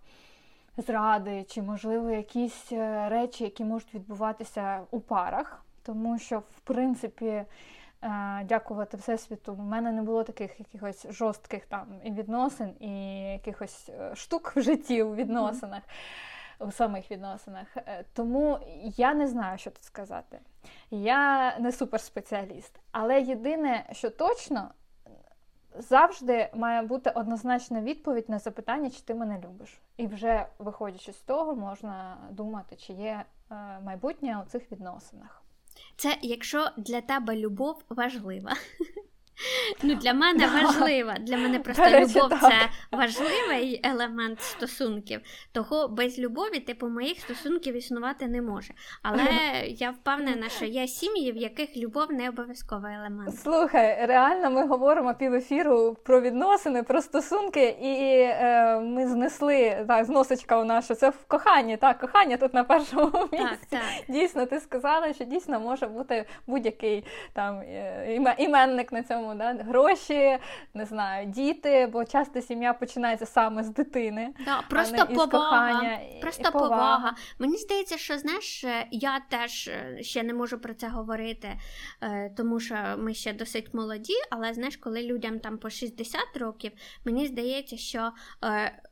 [0.78, 7.26] зради, чи, можливо, якісь е, речі, які можуть відбуватися у парах, тому що, в принципі,
[7.26, 7.46] е,
[8.44, 12.90] дякувати Всесвіту, в мене не було таких якихось жорстких там відносин і
[13.32, 15.84] якихось е, штук в житті у відносинах.
[16.60, 17.68] У самих відносинах.
[18.14, 20.40] Тому я не знаю, що тут сказати.
[20.92, 22.80] Я не суперспеціаліст.
[22.92, 24.70] Але єдине, що точно,
[25.78, 29.82] завжди має бути однозначна відповідь на запитання, чи ти мене любиш.
[29.98, 35.44] І вже виходячи з того, можна думати, чи є е, майбутнє у цих відносинах.
[35.96, 38.54] Це якщо для тебе любов важлива.
[39.84, 41.14] Ну, Для мене важлива.
[41.20, 42.42] Для мене просто речі, любов так.
[42.42, 45.22] це важливий елемент стосунків.
[45.52, 48.74] Того без любові, типу, моїх стосунків існувати не може.
[49.02, 49.24] Але
[49.68, 53.40] я впевнена, що є сім'ї, в яких любов не обов'язковий елемент.
[53.40, 60.06] Слухай, реально ми говоримо пів ефіру про відносини, про стосунки, і е, ми знесли так,
[60.06, 61.78] зносочка у нас, що це в коханні.
[61.78, 63.48] Так, кохання тут на першому місці.
[63.50, 63.82] Так, так.
[64.08, 67.04] Дійсно, ти сказала, що дійсно може бути будь-який
[67.34, 69.36] там е, іменник на цьому по-іншому.
[69.36, 69.64] Да?
[69.64, 70.38] Гроші,
[70.74, 74.34] не знаю, діти, бо часто сім'я починається саме з дитини.
[74.46, 75.28] Да, Просто а не повага.
[75.28, 76.70] кохання, просто і повага.
[76.70, 77.16] повага.
[77.40, 79.72] Мені здається, що знаєш, я теж
[80.02, 81.60] ще не можу про це говорити,
[82.38, 86.72] тому що ми ще досить молоді, але знаєш, коли людям там по 60 років,
[87.06, 88.12] мені здається, що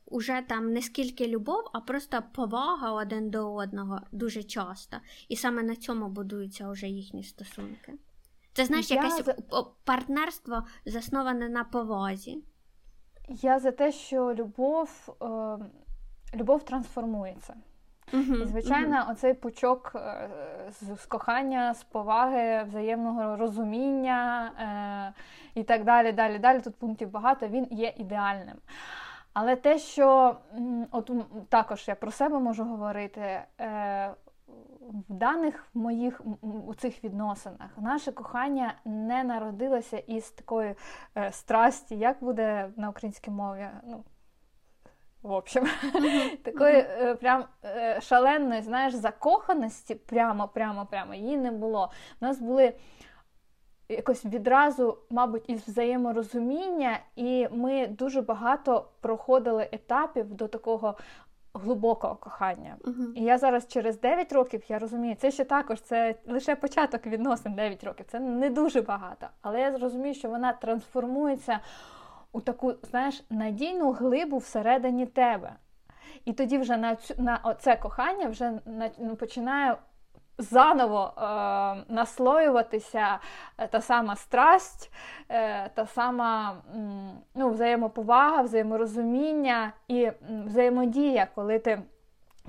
[0.05, 4.97] уже там не скільки любов, а просто повага один до одного дуже часто.
[5.29, 7.93] І саме на цьому будуються вже їхні стосунки.
[8.61, 9.35] Це знаєш, Я якесь за...
[9.83, 12.43] партнерство засноване на повазі.
[13.29, 15.57] Я за те, що любов, е...
[16.37, 17.53] любов трансформується.
[18.13, 19.11] Uh-huh, і, звичайно, uh-huh.
[19.11, 20.29] оцей пучок е...
[20.81, 25.59] з кохання, з поваги, взаємного розуміння е...
[25.59, 26.61] і так далі, далі, далі.
[26.61, 28.57] Тут пунктів багато, він є ідеальним.
[29.33, 30.35] Але те, що
[30.91, 31.11] от
[31.49, 34.13] також я про себе можу говорити, е,
[35.09, 40.75] в даних моїх у цих відносинах наше кохання не народилося із такої
[41.17, 43.67] е, страсті, як буде на українській мові.
[43.87, 44.03] ну,
[45.23, 45.67] в общем,
[46.43, 47.45] такої е, прям
[48.01, 51.91] шаленої, знаєш, закоханості прямо, прямо, прямо її не було.
[52.21, 52.73] У нас були
[53.89, 60.97] якось відразу, мабуть, із взаєморозуміння, і ми дуже багато проходили етапів до такого.
[61.53, 62.77] Глибокого кохання.
[62.81, 63.13] Uh-huh.
[63.15, 67.53] І я зараз через 9 років я розумію, це ще також це лише початок відносин
[67.53, 68.05] 9 років.
[68.09, 69.27] Це не дуже багато.
[69.41, 71.59] Але я розумію, що вона трансформується
[72.31, 75.55] у таку, знаєш, надійну глибу всередині тебе.
[76.25, 79.75] І тоді вже на цю на це кохання вже на, ну, починає
[80.41, 81.21] заново е,
[81.93, 83.19] наслоюватися
[83.57, 84.91] е, та сама страсть,
[85.29, 86.55] е, та сама
[87.35, 90.11] ну, взаємоповага, взаєморозуміння і
[90.45, 91.81] взаємодія, коли ти.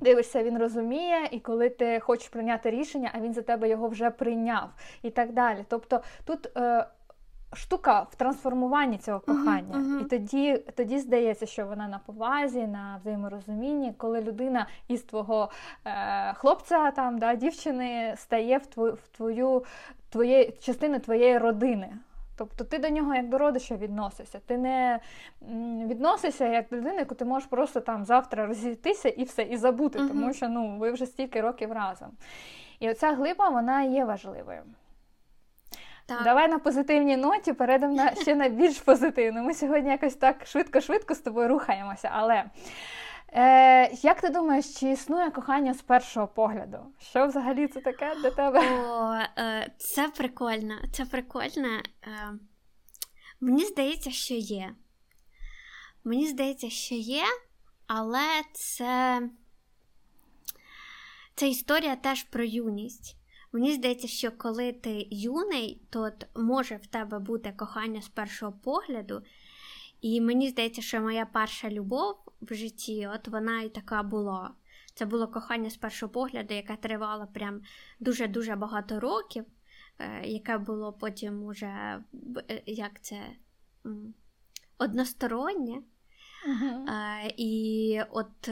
[0.01, 4.11] Дивишся, він розуміє, і коли ти хочеш прийняти рішення, а він за тебе його вже
[4.11, 4.68] прийняв,
[5.03, 5.64] і так далі.
[5.68, 6.86] Тобто тут е,
[7.55, 9.76] штука в трансформуванні цього кохання.
[9.76, 10.00] Uh-huh, uh-huh.
[10.00, 15.50] І тоді тоді здається, що вона на повазі, на взаєморозумінні, коли людина із твого
[15.84, 19.64] е, хлопця, там, да, дівчини стає в твою в твою
[20.09, 21.92] твоє, частину твоєї родини.
[22.36, 24.40] Тобто ти до нього як до родича відносишся.
[24.46, 25.00] Ти не
[25.86, 29.98] відносишся як до людини, яку ти можеш просто там завтра розійтися і все, і забути,
[29.98, 30.09] uh-huh.
[30.09, 32.09] тому що ну, ви вже стільки років разом.
[32.80, 34.62] І оця глиба, вона є важливою.
[36.12, 36.24] Так.
[36.24, 39.42] Давай на позитивній ноті перейдемо на ще на більш позитивну.
[39.42, 42.10] Ми сьогодні якось так швидко-швидко з тобою рухаємося.
[42.12, 42.44] Але
[43.32, 46.78] е, як ти думаєш, чи існує кохання з першого погляду?
[46.98, 48.60] Що взагалі це таке для тебе?
[48.60, 50.74] О, е, Це прикольно.
[50.92, 51.68] Це прикольно.
[52.02, 52.32] Е,
[53.40, 54.74] мені здається, що є.
[56.04, 57.24] Мені здається, що є,
[57.86, 59.22] але це,
[61.34, 63.21] це історія теж про юність.
[63.53, 69.22] Мені здається, що коли ти юний, то може в тебе бути кохання з першого погляду.
[70.00, 74.55] І мені здається, що моя перша любов в житті, от вона і така була.
[74.94, 77.62] Це було кохання з першого погляду, яке тривало прям
[78.00, 79.44] дуже-дуже багато років,
[79.98, 82.03] е, яке було потім уже
[82.50, 83.20] е, як це
[84.78, 85.82] одностороннє.
[86.48, 87.32] Uh-huh.
[87.36, 88.50] І от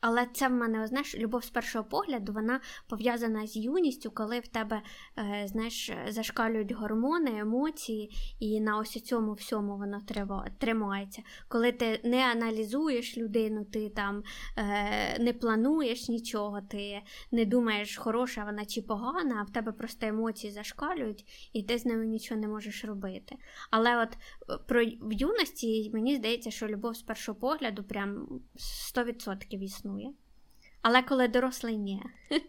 [0.00, 4.48] але це в мене, знаєш, любов з першого погляду, вона пов'язана з юністю, коли в
[4.48, 4.82] тебе,
[5.18, 10.00] е, знаєш, зашкалюють гормони, емоції, і на ось цьому всьому воно
[10.58, 11.22] тримається.
[11.48, 14.22] Коли ти не аналізуєш людину, ти там
[14.56, 20.06] е, не плануєш нічого, ти не думаєш, хороша вона чи погана, а в тебе просто
[20.06, 23.36] емоції зашкалюють, і ти з ними нічого не можеш робити.
[23.70, 28.28] Але от е, про в юності мені здається, що любов з першого погляду прям
[28.96, 30.12] 100% існує існує.
[30.82, 32.02] Але коли дорослий ні.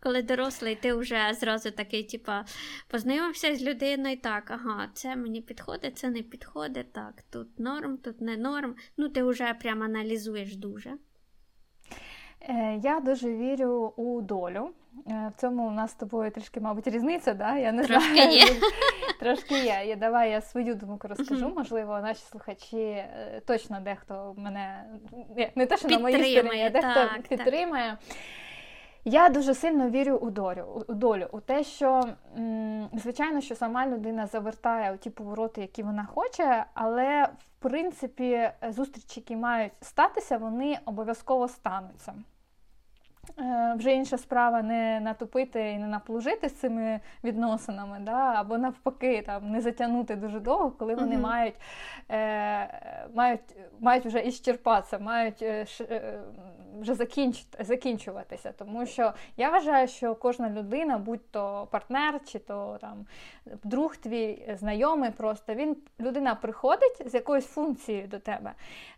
[0.00, 2.44] Коли дорослий, ти вже зразу такий, типа,
[2.88, 8.20] познайомився з людиною, так, ага, це мені підходить, це не підходить, так, тут норм, тут
[8.20, 8.76] не норм.
[8.96, 10.92] Ну, ти вже прям аналізуєш дуже.
[12.48, 14.70] Е, я дуже вірю у долю.
[15.10, 17.56] Е, в цьому у нас з тобою трішки, мабуть, різниця, да?
[17.56, 18.30] Я не Трошки знаю.
[18.30, 18.44] є.
[19.20, 19.82] Трошки є.
[19.86, 21.48] Я, Давай я свою думку розкажу.
[21.56, 24.84] Можливо, наші слухачі е, точно дехто мене
[25.54, 27.98] не те, що на моїй стороні, а дехто так, підтримає.
[28.08, 28.16] Так.
[29.08, 32.04] Я дуже сильно вірю у долю, у долю, у те, що
[32.92, 39.20] звичайно, що сама людина завертає у ті повороти, які вона хоче, але в принципі зустрічі,
[39.20, 42.14] які мають статися, вони обов'язково стануться.
[43.38, 48.32] Е, вже інша справа не натопити і не наплужити з цими відносинами, да?
[48.36, 51.20] або навпаки, там не затягнути дуже довго, коли вони uh-huh.
[51.20, 51.54] мають
[52.10, 53.40] е, мають,
[53.80, 56.20] мають вже іщерпатися, мають е, е,
[56.80, 56.94] вже
[57.58, 58.52] закінчуватися.
[58.52, 63.06] Тому що я вважаю, що кожна людина, будь то партнер, чи то там
[63.64, 68.52] друг твій знайомий, просто він людина приходить з якоюсь функцією до тебе.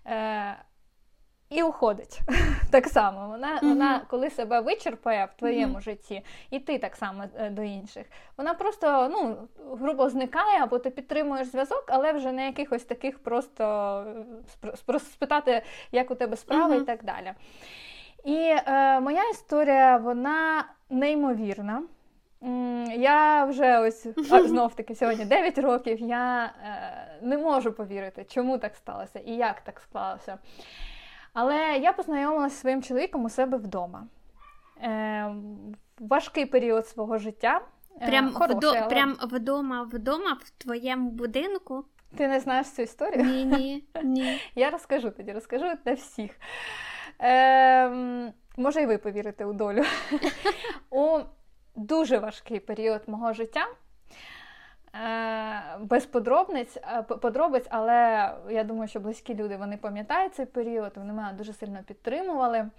[0.07, 0.57] Е,
[1.51, 2.21] і уходить
[2.71, 3.29] так само.
[3.29, 3.69] Вона, mm-hmm.
[3.69, 5.81] вона коли себе вичерпає в твоєму mm-hmm.
[5.81, 8.07] житті, і ти так само е, до інших.
[8.37, 9.37] Вона просто ну,
[9.77, 13.65] грубо зникає, або ти підтримуєш зв'язок, але вже не якихось таких просто
[14.95, 16.83] е, спитати, як у тебе справи mm-hmm.
[16.83, 17.33] і так далі.
[18.25, 21.83] І е, моя історія, вона неймовірна.
[22.97, 24.07] Я вже ось
[24.47, 26.01] знов таки сьогодні 9 років.
[26.01, 30.39] Я е, не можу повірити, чому так сталося і як так склалося.
[31.41, 34.07] Але я познайомилася зі своїм чоловіком у себе вдома.
[34.83, 35.35] Е,
[35.99, 37.61] Важкий період свого життя.
[38.01, 38.89] Е, прям, Хороший, вдо, але...
[38.89, 41.85] прям вдома, вдома, в твоєму будинку.
[42.17, 43.25] Ти не знаєш цю історію?
[43.25, 44.41] Ні, ні, ні.
[44.55, 46.31] Я розкажу тоді, розкажу для всіх.
[47.21, 49.83] Е, Може, і ви повірите у долю.
[50.91, 51.19] У
[51.77, 53.67] дуже важкий період мого життя.
[54.95, 60.93] Е, без подробниць, е, подробиць, але я думаю, що близькі люди вони пам'ятають цей період,
[60.97, 62.71] вони мене дуже сильно підтримували.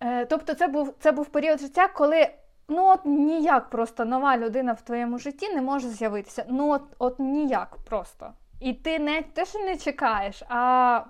[0.00, 2.28] Е, тобто, це був це був період життя, коли
[2.68, 6.44] ну от ніяк просто нова людина в твоєму житті не може з'явитися.
[6.48, 8.32] Ну от от ніяк просто.
[8.60, 11.00] І ти не те, що не чекаєш, а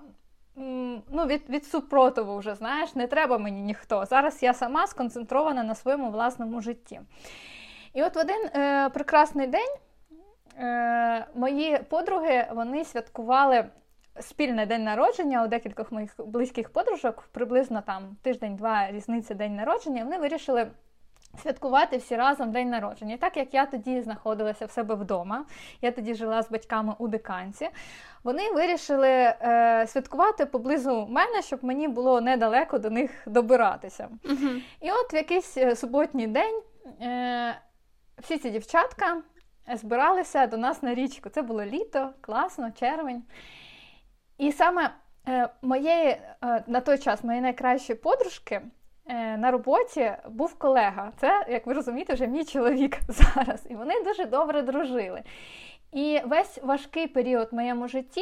[1.09, 4.05] ну, від від супротиву вже знаєш, не треба мені ніхто.
[4.05, 7.01] Зараз я сама сконцентрована на своєму власному житті.
[7.93, 9.75] І от в один е, прекрасний день
[10.59, 13.65] е, мої подруги вони святкували
[14.19, 20.03] спільний день народження у декількох моїх близьких подружок, приблизно там тиждень-два різниці день народження.
[20.03, 20.67] Вони вирішили.
[21.43, 23.13] Святкувати всі разом день народження.
[23.13, 25.45] І так як я тоді знаходилася в себе вдома,
[25.81, 27.69] я тоді жила з батьками у диканці,
[28.23, 34.09] вони вирішили е, святкувати поблизу мене, щоб мені було недалеко до них добиратися.
[34.23, 36.61] uh І от в якийсь е, суботній день
[37.01, 37.55] е,
[38.21, 39.21] всі ці дівчатка
[39.73, 41.29] збиралися до нас на річку.
[41.29, 43.23] Це було літо, класно, червень.
[44.37, 44.89] І саме
[45.27, 48.61] е, моєї, е, на той час моєї найкращої подружки
[49.05, 51.11] е, на роботі був колега.
[51.17, 53.65] Це, як ви розумієте, вже мій чоловік зараз.
[53.69, 55.23] І вони дуже добре дружили.
[55.91, 58.21] І весь важкий період в моєму житті.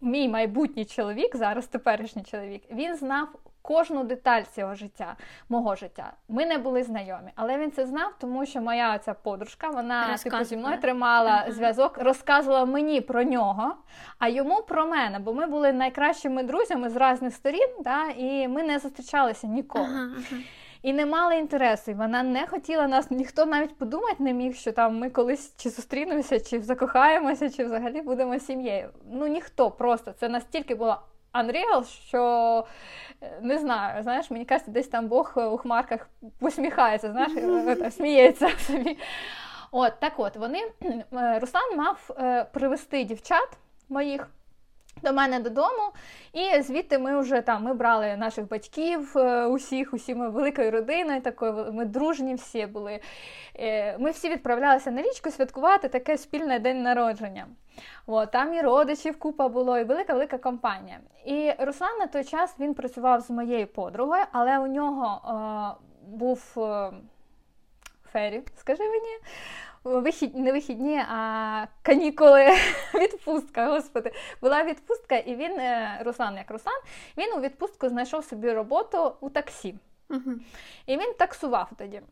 [0.00, 3.28] Мій майбутній чоловік, зараз теперішній чоловік, він знав
[3.62, 5.16] кожну деталь цього життя,
[5.48, 6.12] мого життя.
[6.28, 10.44] Ми не були знайомі, але він це знав, тому що моя ця подружка, вона типу,
[10.44, 11.52] зі мною тримала uh-huh.
[11.52, 13.74] зв'язок, розказувала мені про нього,
[14.18, 15.18] а йому про мене.
[15.18, 19.84] Бо ми були найкращими друзями з різних сторін, да, і ми не зустрічалися ніколи.
[19.84, 20.44] Uh-huh, uh-huh.
[20.82, 24.72] І не мали інтересу, і вона не хотіла нас, ніхто навіть подумати не міг, що
[24.72, 28.90] там ми колись чи зустрінемося, чи закохаємося, чи взагалі будемо сім'єю.
[29.12, 31.02] Ну ніхто просто це настільки було
[31.34, 32.64] Unreal, що
[33.22, 36.08] е, не знаю, знаєш, мені кажеться, десь там Бог у хмарках
[36.40, 38.98] посміхається, знаєш, е, сміється собі.
[39.72, 40.58] От, так от, вони,
[41.12, 42.10] е, Руслан мав
[42.52, 43.48] привести дівчат
[43.88, 44.28] моїх
[45.02, 45.92] до мене додому,
[46.32, 51.20] і звідти ми вже там ми брали наших батьків, е, усіх, усі ми великою родиною,
[51.20, 53.00] такою ми дружні всі були.
[53.58, 57.46] Е, ми всі відправлялися на річку святкувати таке спільне день народження.
[58.06, 60.98] От, там і родичів купа було, і велика-велика компанія.
[61.26, 66.54] І Руслан на той час він працював з моєю подругою, але у нього е, був
[66.56, 66.90] е,
[68.12, 69.18] фері, скажи мені
[69.84, 72.46] вихід, не вихідні, а канікули,
[72.94, 74.12] відпустка, господи.
[74.42, 76.80] Була відпустка, і він, е, Руслан, як Руслан,
[77.18, 79.74] він у відпустку знайшов собі роботу у таксі.
[80.10, 80.32] Угу.
[80.86, 82.02] І він таксував тоді.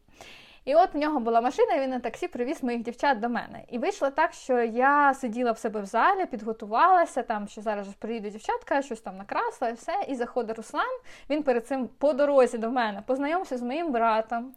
[0.68, 3.62] І от в нього була машина, і він на таксі привіз моїх дівчат до мене.
[3.68, 8.30] І вийшло так, що я сиділа в себе в залі, підготувалася, там, що зараз приїде
[8.30, 9.92] дівчатка, щось там накрасила, і все.
[10.08, 10.98] І заходить Руслан.
[11.30, 14.52] Він перед цим по дорозі до мене познайомився з моїм братом,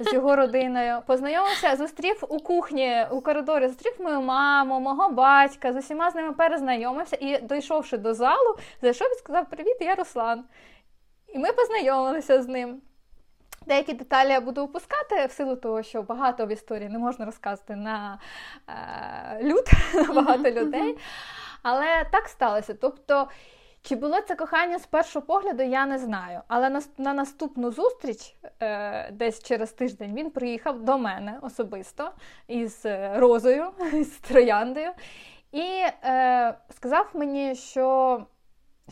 [0.00, 1.02] з його родиною.
[1.06, 6.32] Познайомився, зустрів у кухні, у коридорі, зустрів мою маму, мого батька, з усіма з ними
[6.32, 10.44] перезнайомився і, дійшовши до залу, зайшов і сказав: Привіт, я Руслан.
[11.28, 12.80] І ми познайомилися з ним.
[13.68, 17.76] Деякі деталі я буду опускати в силу того, що багато в історії не можна розказати
[17.76, 18.18] на
[18.68, 19.64] е, люд,
[19.94, 20.98] на багато людей.
[21.62, 22.74] Але так сталося.
[22.74, 23.28] Тобто,
[23.82, 26.40] чи було це кохання з першого погляду, я не знаю.
[26.48, 32.10] Але на, на наступну зустріч, е, десь через тиждень, він приїхав до мене особисто
[32.46, 34.90] із розою, з трояндою,
[35.52, 35.64] і
[36.04, 38.26] е, сказав мені, що,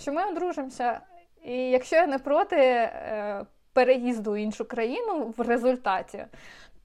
[0.01, 1.01] що ми одружимося.
[1.45, 3.47] І якщо я не проти, е,
[3.77, 6.27] переїзду в іншу країну в результаті,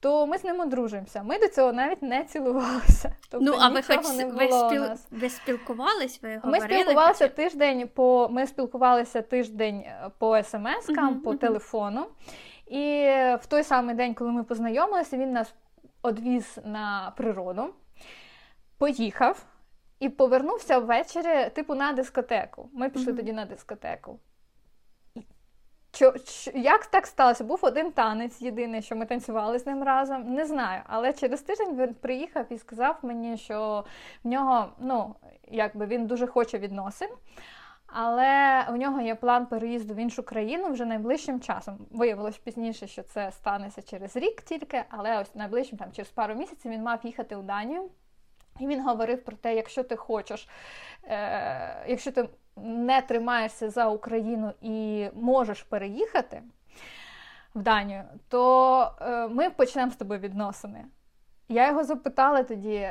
[0.00, 1.22] то ми з ним одружимося.
[1.22, 3.12] Ми до цього навіть не цілувалися.
[3.30, 4.84] Тобто ну, а ви хоч не ви, спіл...
[5.10, 6.22] ви спілкувались?
[6.22, 7.36] Ви ми спілкувалися хоч...
[7.36, 11.38] тиждень по ми спілкувалися тиждень е, по смс-кам, uh-huh, по uh-huh.
[11.38, 12.06] телефону.
[12.66, 13.04] І
[13.40, 15.54] в той самий день, коли ми познайомилися, він нас
[16.02, 17.64] одвіз на природу,
[18.78, 19.44] поїхав.
[20.00, 22.68] І повернувся ввечері, типу, на дискотеку.
[22.72, 23.16] Ми пішли mm-hmm.
[23.16, 24.18] тоді на дискотеку.
[25.92, 26.14] Чо,
[26.54, 27.44] Як так сталося?
[27.44, 30.34] Був один танець єдиний, що ми танцювали з ним разом.
[30.34, 30.82] Не знаю.
[30.86, 33.84] Але через тиждень він приїхав і сказав мені, що
[34.24, 35.14] в нього, ну,
[35.48, 37.08] якби він дуже хоче відносин.
[37.86, 41.78] Але у нього є план переїзду в іншу країну вже найближчим часом.
[41.90, 46.70] Виявилось пізніше, що це станеться через рік тільки, але ось найближчим там через пару місяців
[46.70, 47.90] він мав їхати у Данію.
[48.60, 50.48] І він говорив про те, якщо ти хочеш,
[51.04, 56.42] е, якщо ти не тримаєшся за Україну і можеш переїхати
[57.54, 60.84] в Данію, то е, ми почнемо з тобою відносини.
[61.48, 62.90] Я його запитала тоді,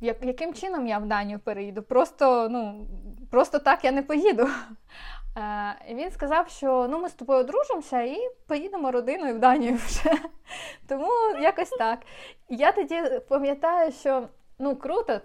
[0.00, 1.82] як, яким чином я в Данію переїду.
[1.82, 2.86] Просто ну,
[3.30, 4.48] просто так я не поїду.
[5.36, 9.74] Е, і Він сказав, що ну, ми з тобою одружимося і поїдемо родиною в Данію
[9.74, 10.12] вже.
[10.88, 11.10] Тому
[11.42, 11.98] якось так.
[12.48, 14.28] Я тоді пам'ятаю, що
[14.60, 15.20] Ну, круто,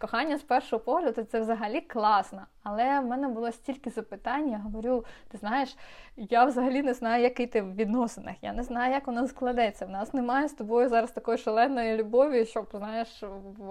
[0.00, 2.42] кохання з першого погляду це взагалі класно.
[2.62, 5.76] Але в мене було стільки запитань, я говорю: ти знаєш,
[6.16, 8.34] я взагалі не знаю, який ти в відносинах.
[8.42, 9.86] Я не знаю, як воно складеться.
[9.86, 13.24] В нас немає з тобою зараз такої шаленої любові, щоб знаєш,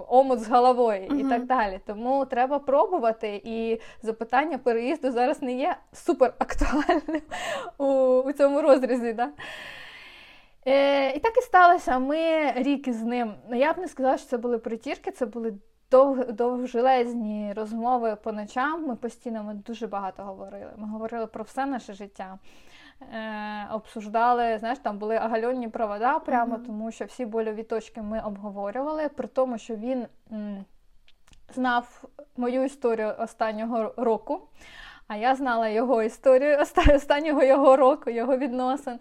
[0.08, 1.26] омут з головою uh-huh.
[1.26, 1.80] і так далі.
[1.86, 3.40] Тому треба пробувати.
[3.44, 7.22] І запитання переїзду зараз не є супер актуальним
[7.78, 7.84] у,
[8.20, 9.12] у цьому розрізі.
[9.12, 9.30] Да?
[10.66, 11.98] Е, І так і сталося.
[11.98, 13.34] Ми рік із ним.
[13.50, 15.54] Ну, я б не сказала, що це були притірки, це були
[15.90, 18.86] довг, довжелезні розмови по ночам.
[18.86, 20.72] Ми постійно ми дуже багато говорили.
[20.76, 22.38] Ми говорили про все наше життя.
[23.14, 26.66] Е, Обсуждали, знаєш, там були агальонні провода прямо, mm-hmm.
[26.66, 30.64] тому що всі больові точки ми обговорювали, при тому, що він м,
[31.54, 32.04] знав
[32.36, 34.48] мою історію останнього року,
[35.08, 36.58] а я знала його історію
[36.94, 38.98] останнього його року, його відносин.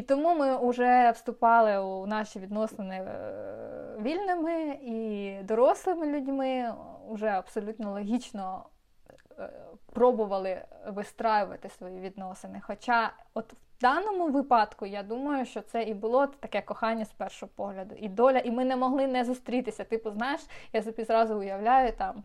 [0.00, 6.74] І тому ми вже вступали у наші відносини е, вільними і дорослими людьми,
[7.10, 8.64] вже абсолютно логічно
[9.38, 9.50] е,
[9.92, 12.60] пробували вистраювати свої відносини.
[12.66, 17.52] Хоча, от в даному випадку, я думаю, що це і було таке кохання з першого
[17.56, 19.84] погляду, і доля, і ми не могли не зустрітися.
[19.84, 20.40] Типу, знаєш,
[20.72, 22.22] я собі зразу уявляю там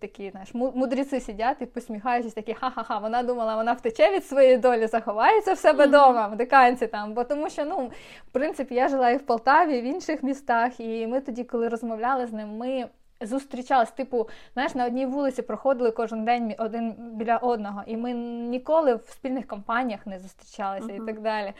[0.00, 4.86] такі знаєш, мудреці сидять і посміхаючись, такі ха-ха-ха, вона думала, вона втече від своєї долі,
[4.86, 7.14] заховається в себе вдома, в диканці там.
[7.14, 7.90] Бо тому що, ну,
[8.28, 11.68] в принципі, я жила і в Полтаві, і в інших містах, і ми тоді, коли
[11.68, 12.88] розмовляли з ним, ми.
[13.20, 18.94] Зустрічались, типу, знаєш, на одній вулиці проходили кожен день один біля одного, і ми ніколи
[18.94, 21.02] в спільних компаніях не зустрічалися uh-huh.
[21.02, 21.52] і так далі.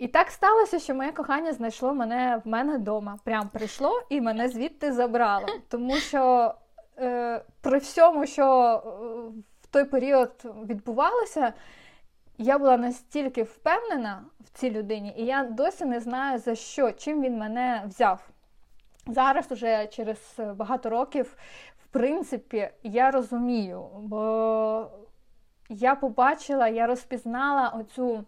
[0.00, 3.18] І так сталося, що моє кохання знайшло мене в мене вдома.
[3.24, 5.46] Прям прийшло і мене звідти забрало.
[5.68, 6.54] Тому що
[7.60, 8.80] при всьому, що е,
[9.62, 10.32] в той період
[10.64, 11.52] відбувалося,
[12.38, 17.22] я була настільки впевнена в цій людині, і я досі не знаю за що, чим
[17.22, 18.28] він мене взяв.
[19.06, 21.36] Зараз, уже через багато років,
[21.84, 24.90] в принципі, я розумію, бо
[25.68, 28.24] я побачила, я розпізнала оцю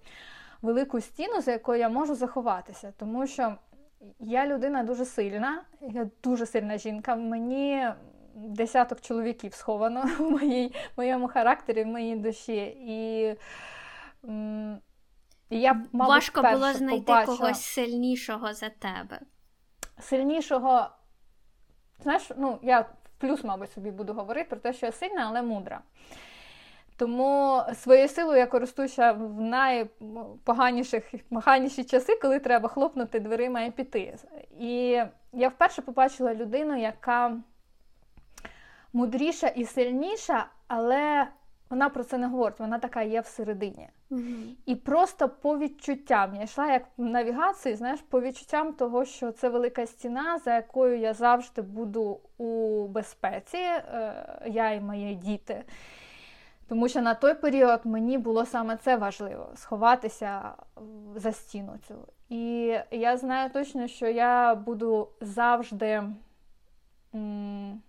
[0.63, 2.93] велику стіну, за якою я можу заховатися.
[2.97, 3.55] Тому що
[4.21, 7.17] я людина дуже сильна, я дуже сильна жінка.
[7.17, 7.89] Мені
[8.35, 12.77] десяток чоловіків сховано в моїй, моєму характері, в моїй душі.
[12.87, 13.37] І
[15.51, 17.37] і я, мабуть, Важко було знайти побачила...
[17.37, 19.21] когось сильнішого за тебе.
[20.01, 20.89] Сильнішого,
[22.03, 22.87] знаєш, ну, я
[23.19, 25.81] плюс, мабуть, собі буду говорити про те, що я сильна, але мудра.
[26.97, 34.17] Тому своєю силою я користуюся в найпоганіших поганіші часи, коли треба хлопнути дверима і піти.
[34.61, 35.03] І
[35.33, 37.37] я вперше побачила людину, яка
[38.93, 41.27] мудріша і сильніша, але
[41.71, 43.89] вона про це не говорить, вона така є всередині.
[44.11, 44.55] Mm-hmm.
[44.67, 49.49] І просто по відчуттям я йшла як в навігації, знаєш, по відчуттям того, що це
[49.49, 55.65] велика стіна, за якою я завжди буду у безпеці, е, я і мої діти.
[56.69, 60.53] Тому що на той період мені було саме це важливо сховатися
[61.17, 61.95] за стіну цю.
[62.29, 66.03] І я знаю точно, що я буду завжди.
[67.15, 67.83] М-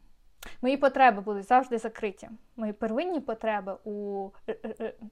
[0.62, 2.30] Мої потреби будуть завжди закриті.
[2.56, 4.30] Мої первинні потреби у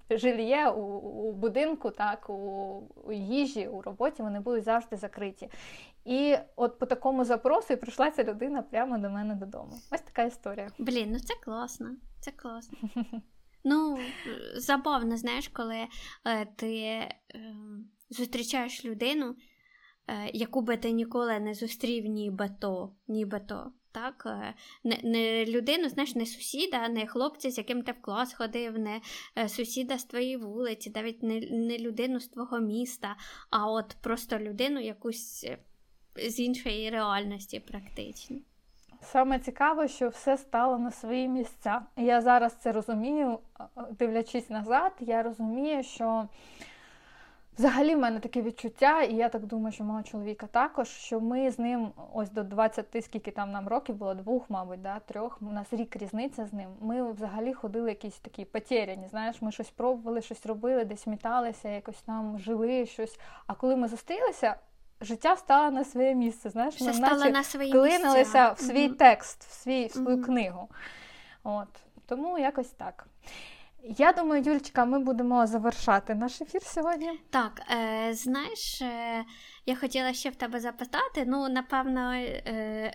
[0.10, 2.34] жильє, у, у будинку, так, у,
[3.04, 5.50] у їжі, у роботі вони будуть завжди закриті.
[6.06, 9.72] І от по такому запросу і прийшла ця людина прямо до мене додому.
[9.92, 10.70] Ось така історія.
[10.80, 11.96] Блін, ну це класно.
[12.20, 12.78] Це класно.
[13.64, 14.00] Ну,
[14.56, 15.88] забавно, знаєш, коли
[16.26, 17.16] е, ти е,
[18.10, 19.36] зустрічаєш людину,
[20.08, 23.72] е, яку би ти ніколи не зустрів, нібито, нібито.
[23.92, 28.34] Так, е, не не людину, знаєш, не сусіда, не хлопця, з яким ти в клас
[28.34, 29.02] ходив, не
[29.38, 33.16] е, сусіда з твоєї вулиці, навіть не не людину з твого міста,
[33.50, 35.46] а от просто людину якусь
[36.16, 38.38] з іншої реальності, практично.
[39.02, 41.82] Саме цікаво, що все стало на свої місця.
[41.98, 43.39] Я зараз це розумію,
[44.00, 46.28] дивлячись назад, я розумію, що
[47.58, 51.52] взагалі в мене таке відчуття, і я так думаю, що мого чоловіка також, що ми
[51.52, 55.45] з ним ось до 20, скільки там нам років було, двох, мабуть, да, трьох, у
[55.45, 56.70] нас рік різниця з ним.
[56.82, 62.02] Ми взагалі ходили якісь такі потеряні, знаєш, ми щось пробували, щось робили, десь міталися, якось
[62.02, 63.20] там жили щось.
[63.47, 64.56] А коли ми зустрілися,
[65.02, 66.49] життя стало на своє місце.
[66.49, 68.95] Знаєш, Все ми стало на свої вклинилися в свій mm-hmm.
[68.95, 70.26] текст, в свій, в свою mm-hmm.
[70.26, 70.70] книгу.
[71.43, 71.68] От.
[72.06, 73.08] Тому якось так.
[73.84, 77.20] Я думаю, Юлечка, ми будемо завершати наш ефір сьогодні.
[77.30, 79.26] Так, е, знаєш, е,
[79.66, 81.24] я хотіла ще в тебе запитати.
[81.28, 82.94] Ну, напевно, е,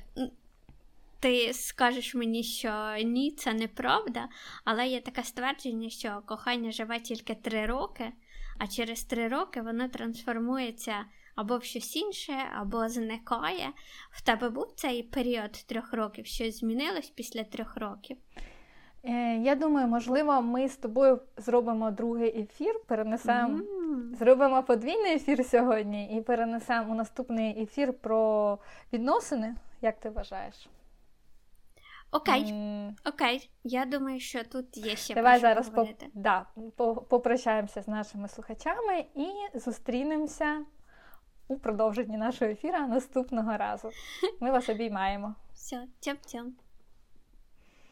[1.21, 4.29] ти скажеш мені, що ні, це неправда,
[4.65, 8.13] але є таке ствердження, що кохання живе тільки три роки,
[8.59, 13.73] а через три роки воно трансформується або в щось інше, або зникає.
[14.11, 18.17] В тебе був цей період трьох років, щось змінилось після трьох років?
[19.09, 24.15] Е, я думаю, можливо, ми з тобою зробимо другий ефір, перенесемо, mm.
[24.15, 28.59] зробимо подвійний ефір сьогодні і перенесемо у наступний ефір про
[28.93, 29.55] відносини.
[29.83, 30.69] Як ти вважаєш?
[32.11, 32.93] Окей, mm.
[33.05, 33.51] окей.
[33.65, 36.47] Я думаю, що тут є ще Давай зараз по, да,
[36.77, 40.65] по, попрощаємося з нашими слухачами і зустрінемося
[41.49, 43.91] у продовженні нашого ефіру наступного разу.
[44.41, 45.35] Ми вас обіймаємо.
[45.55, 46.51] Все, тям-тям.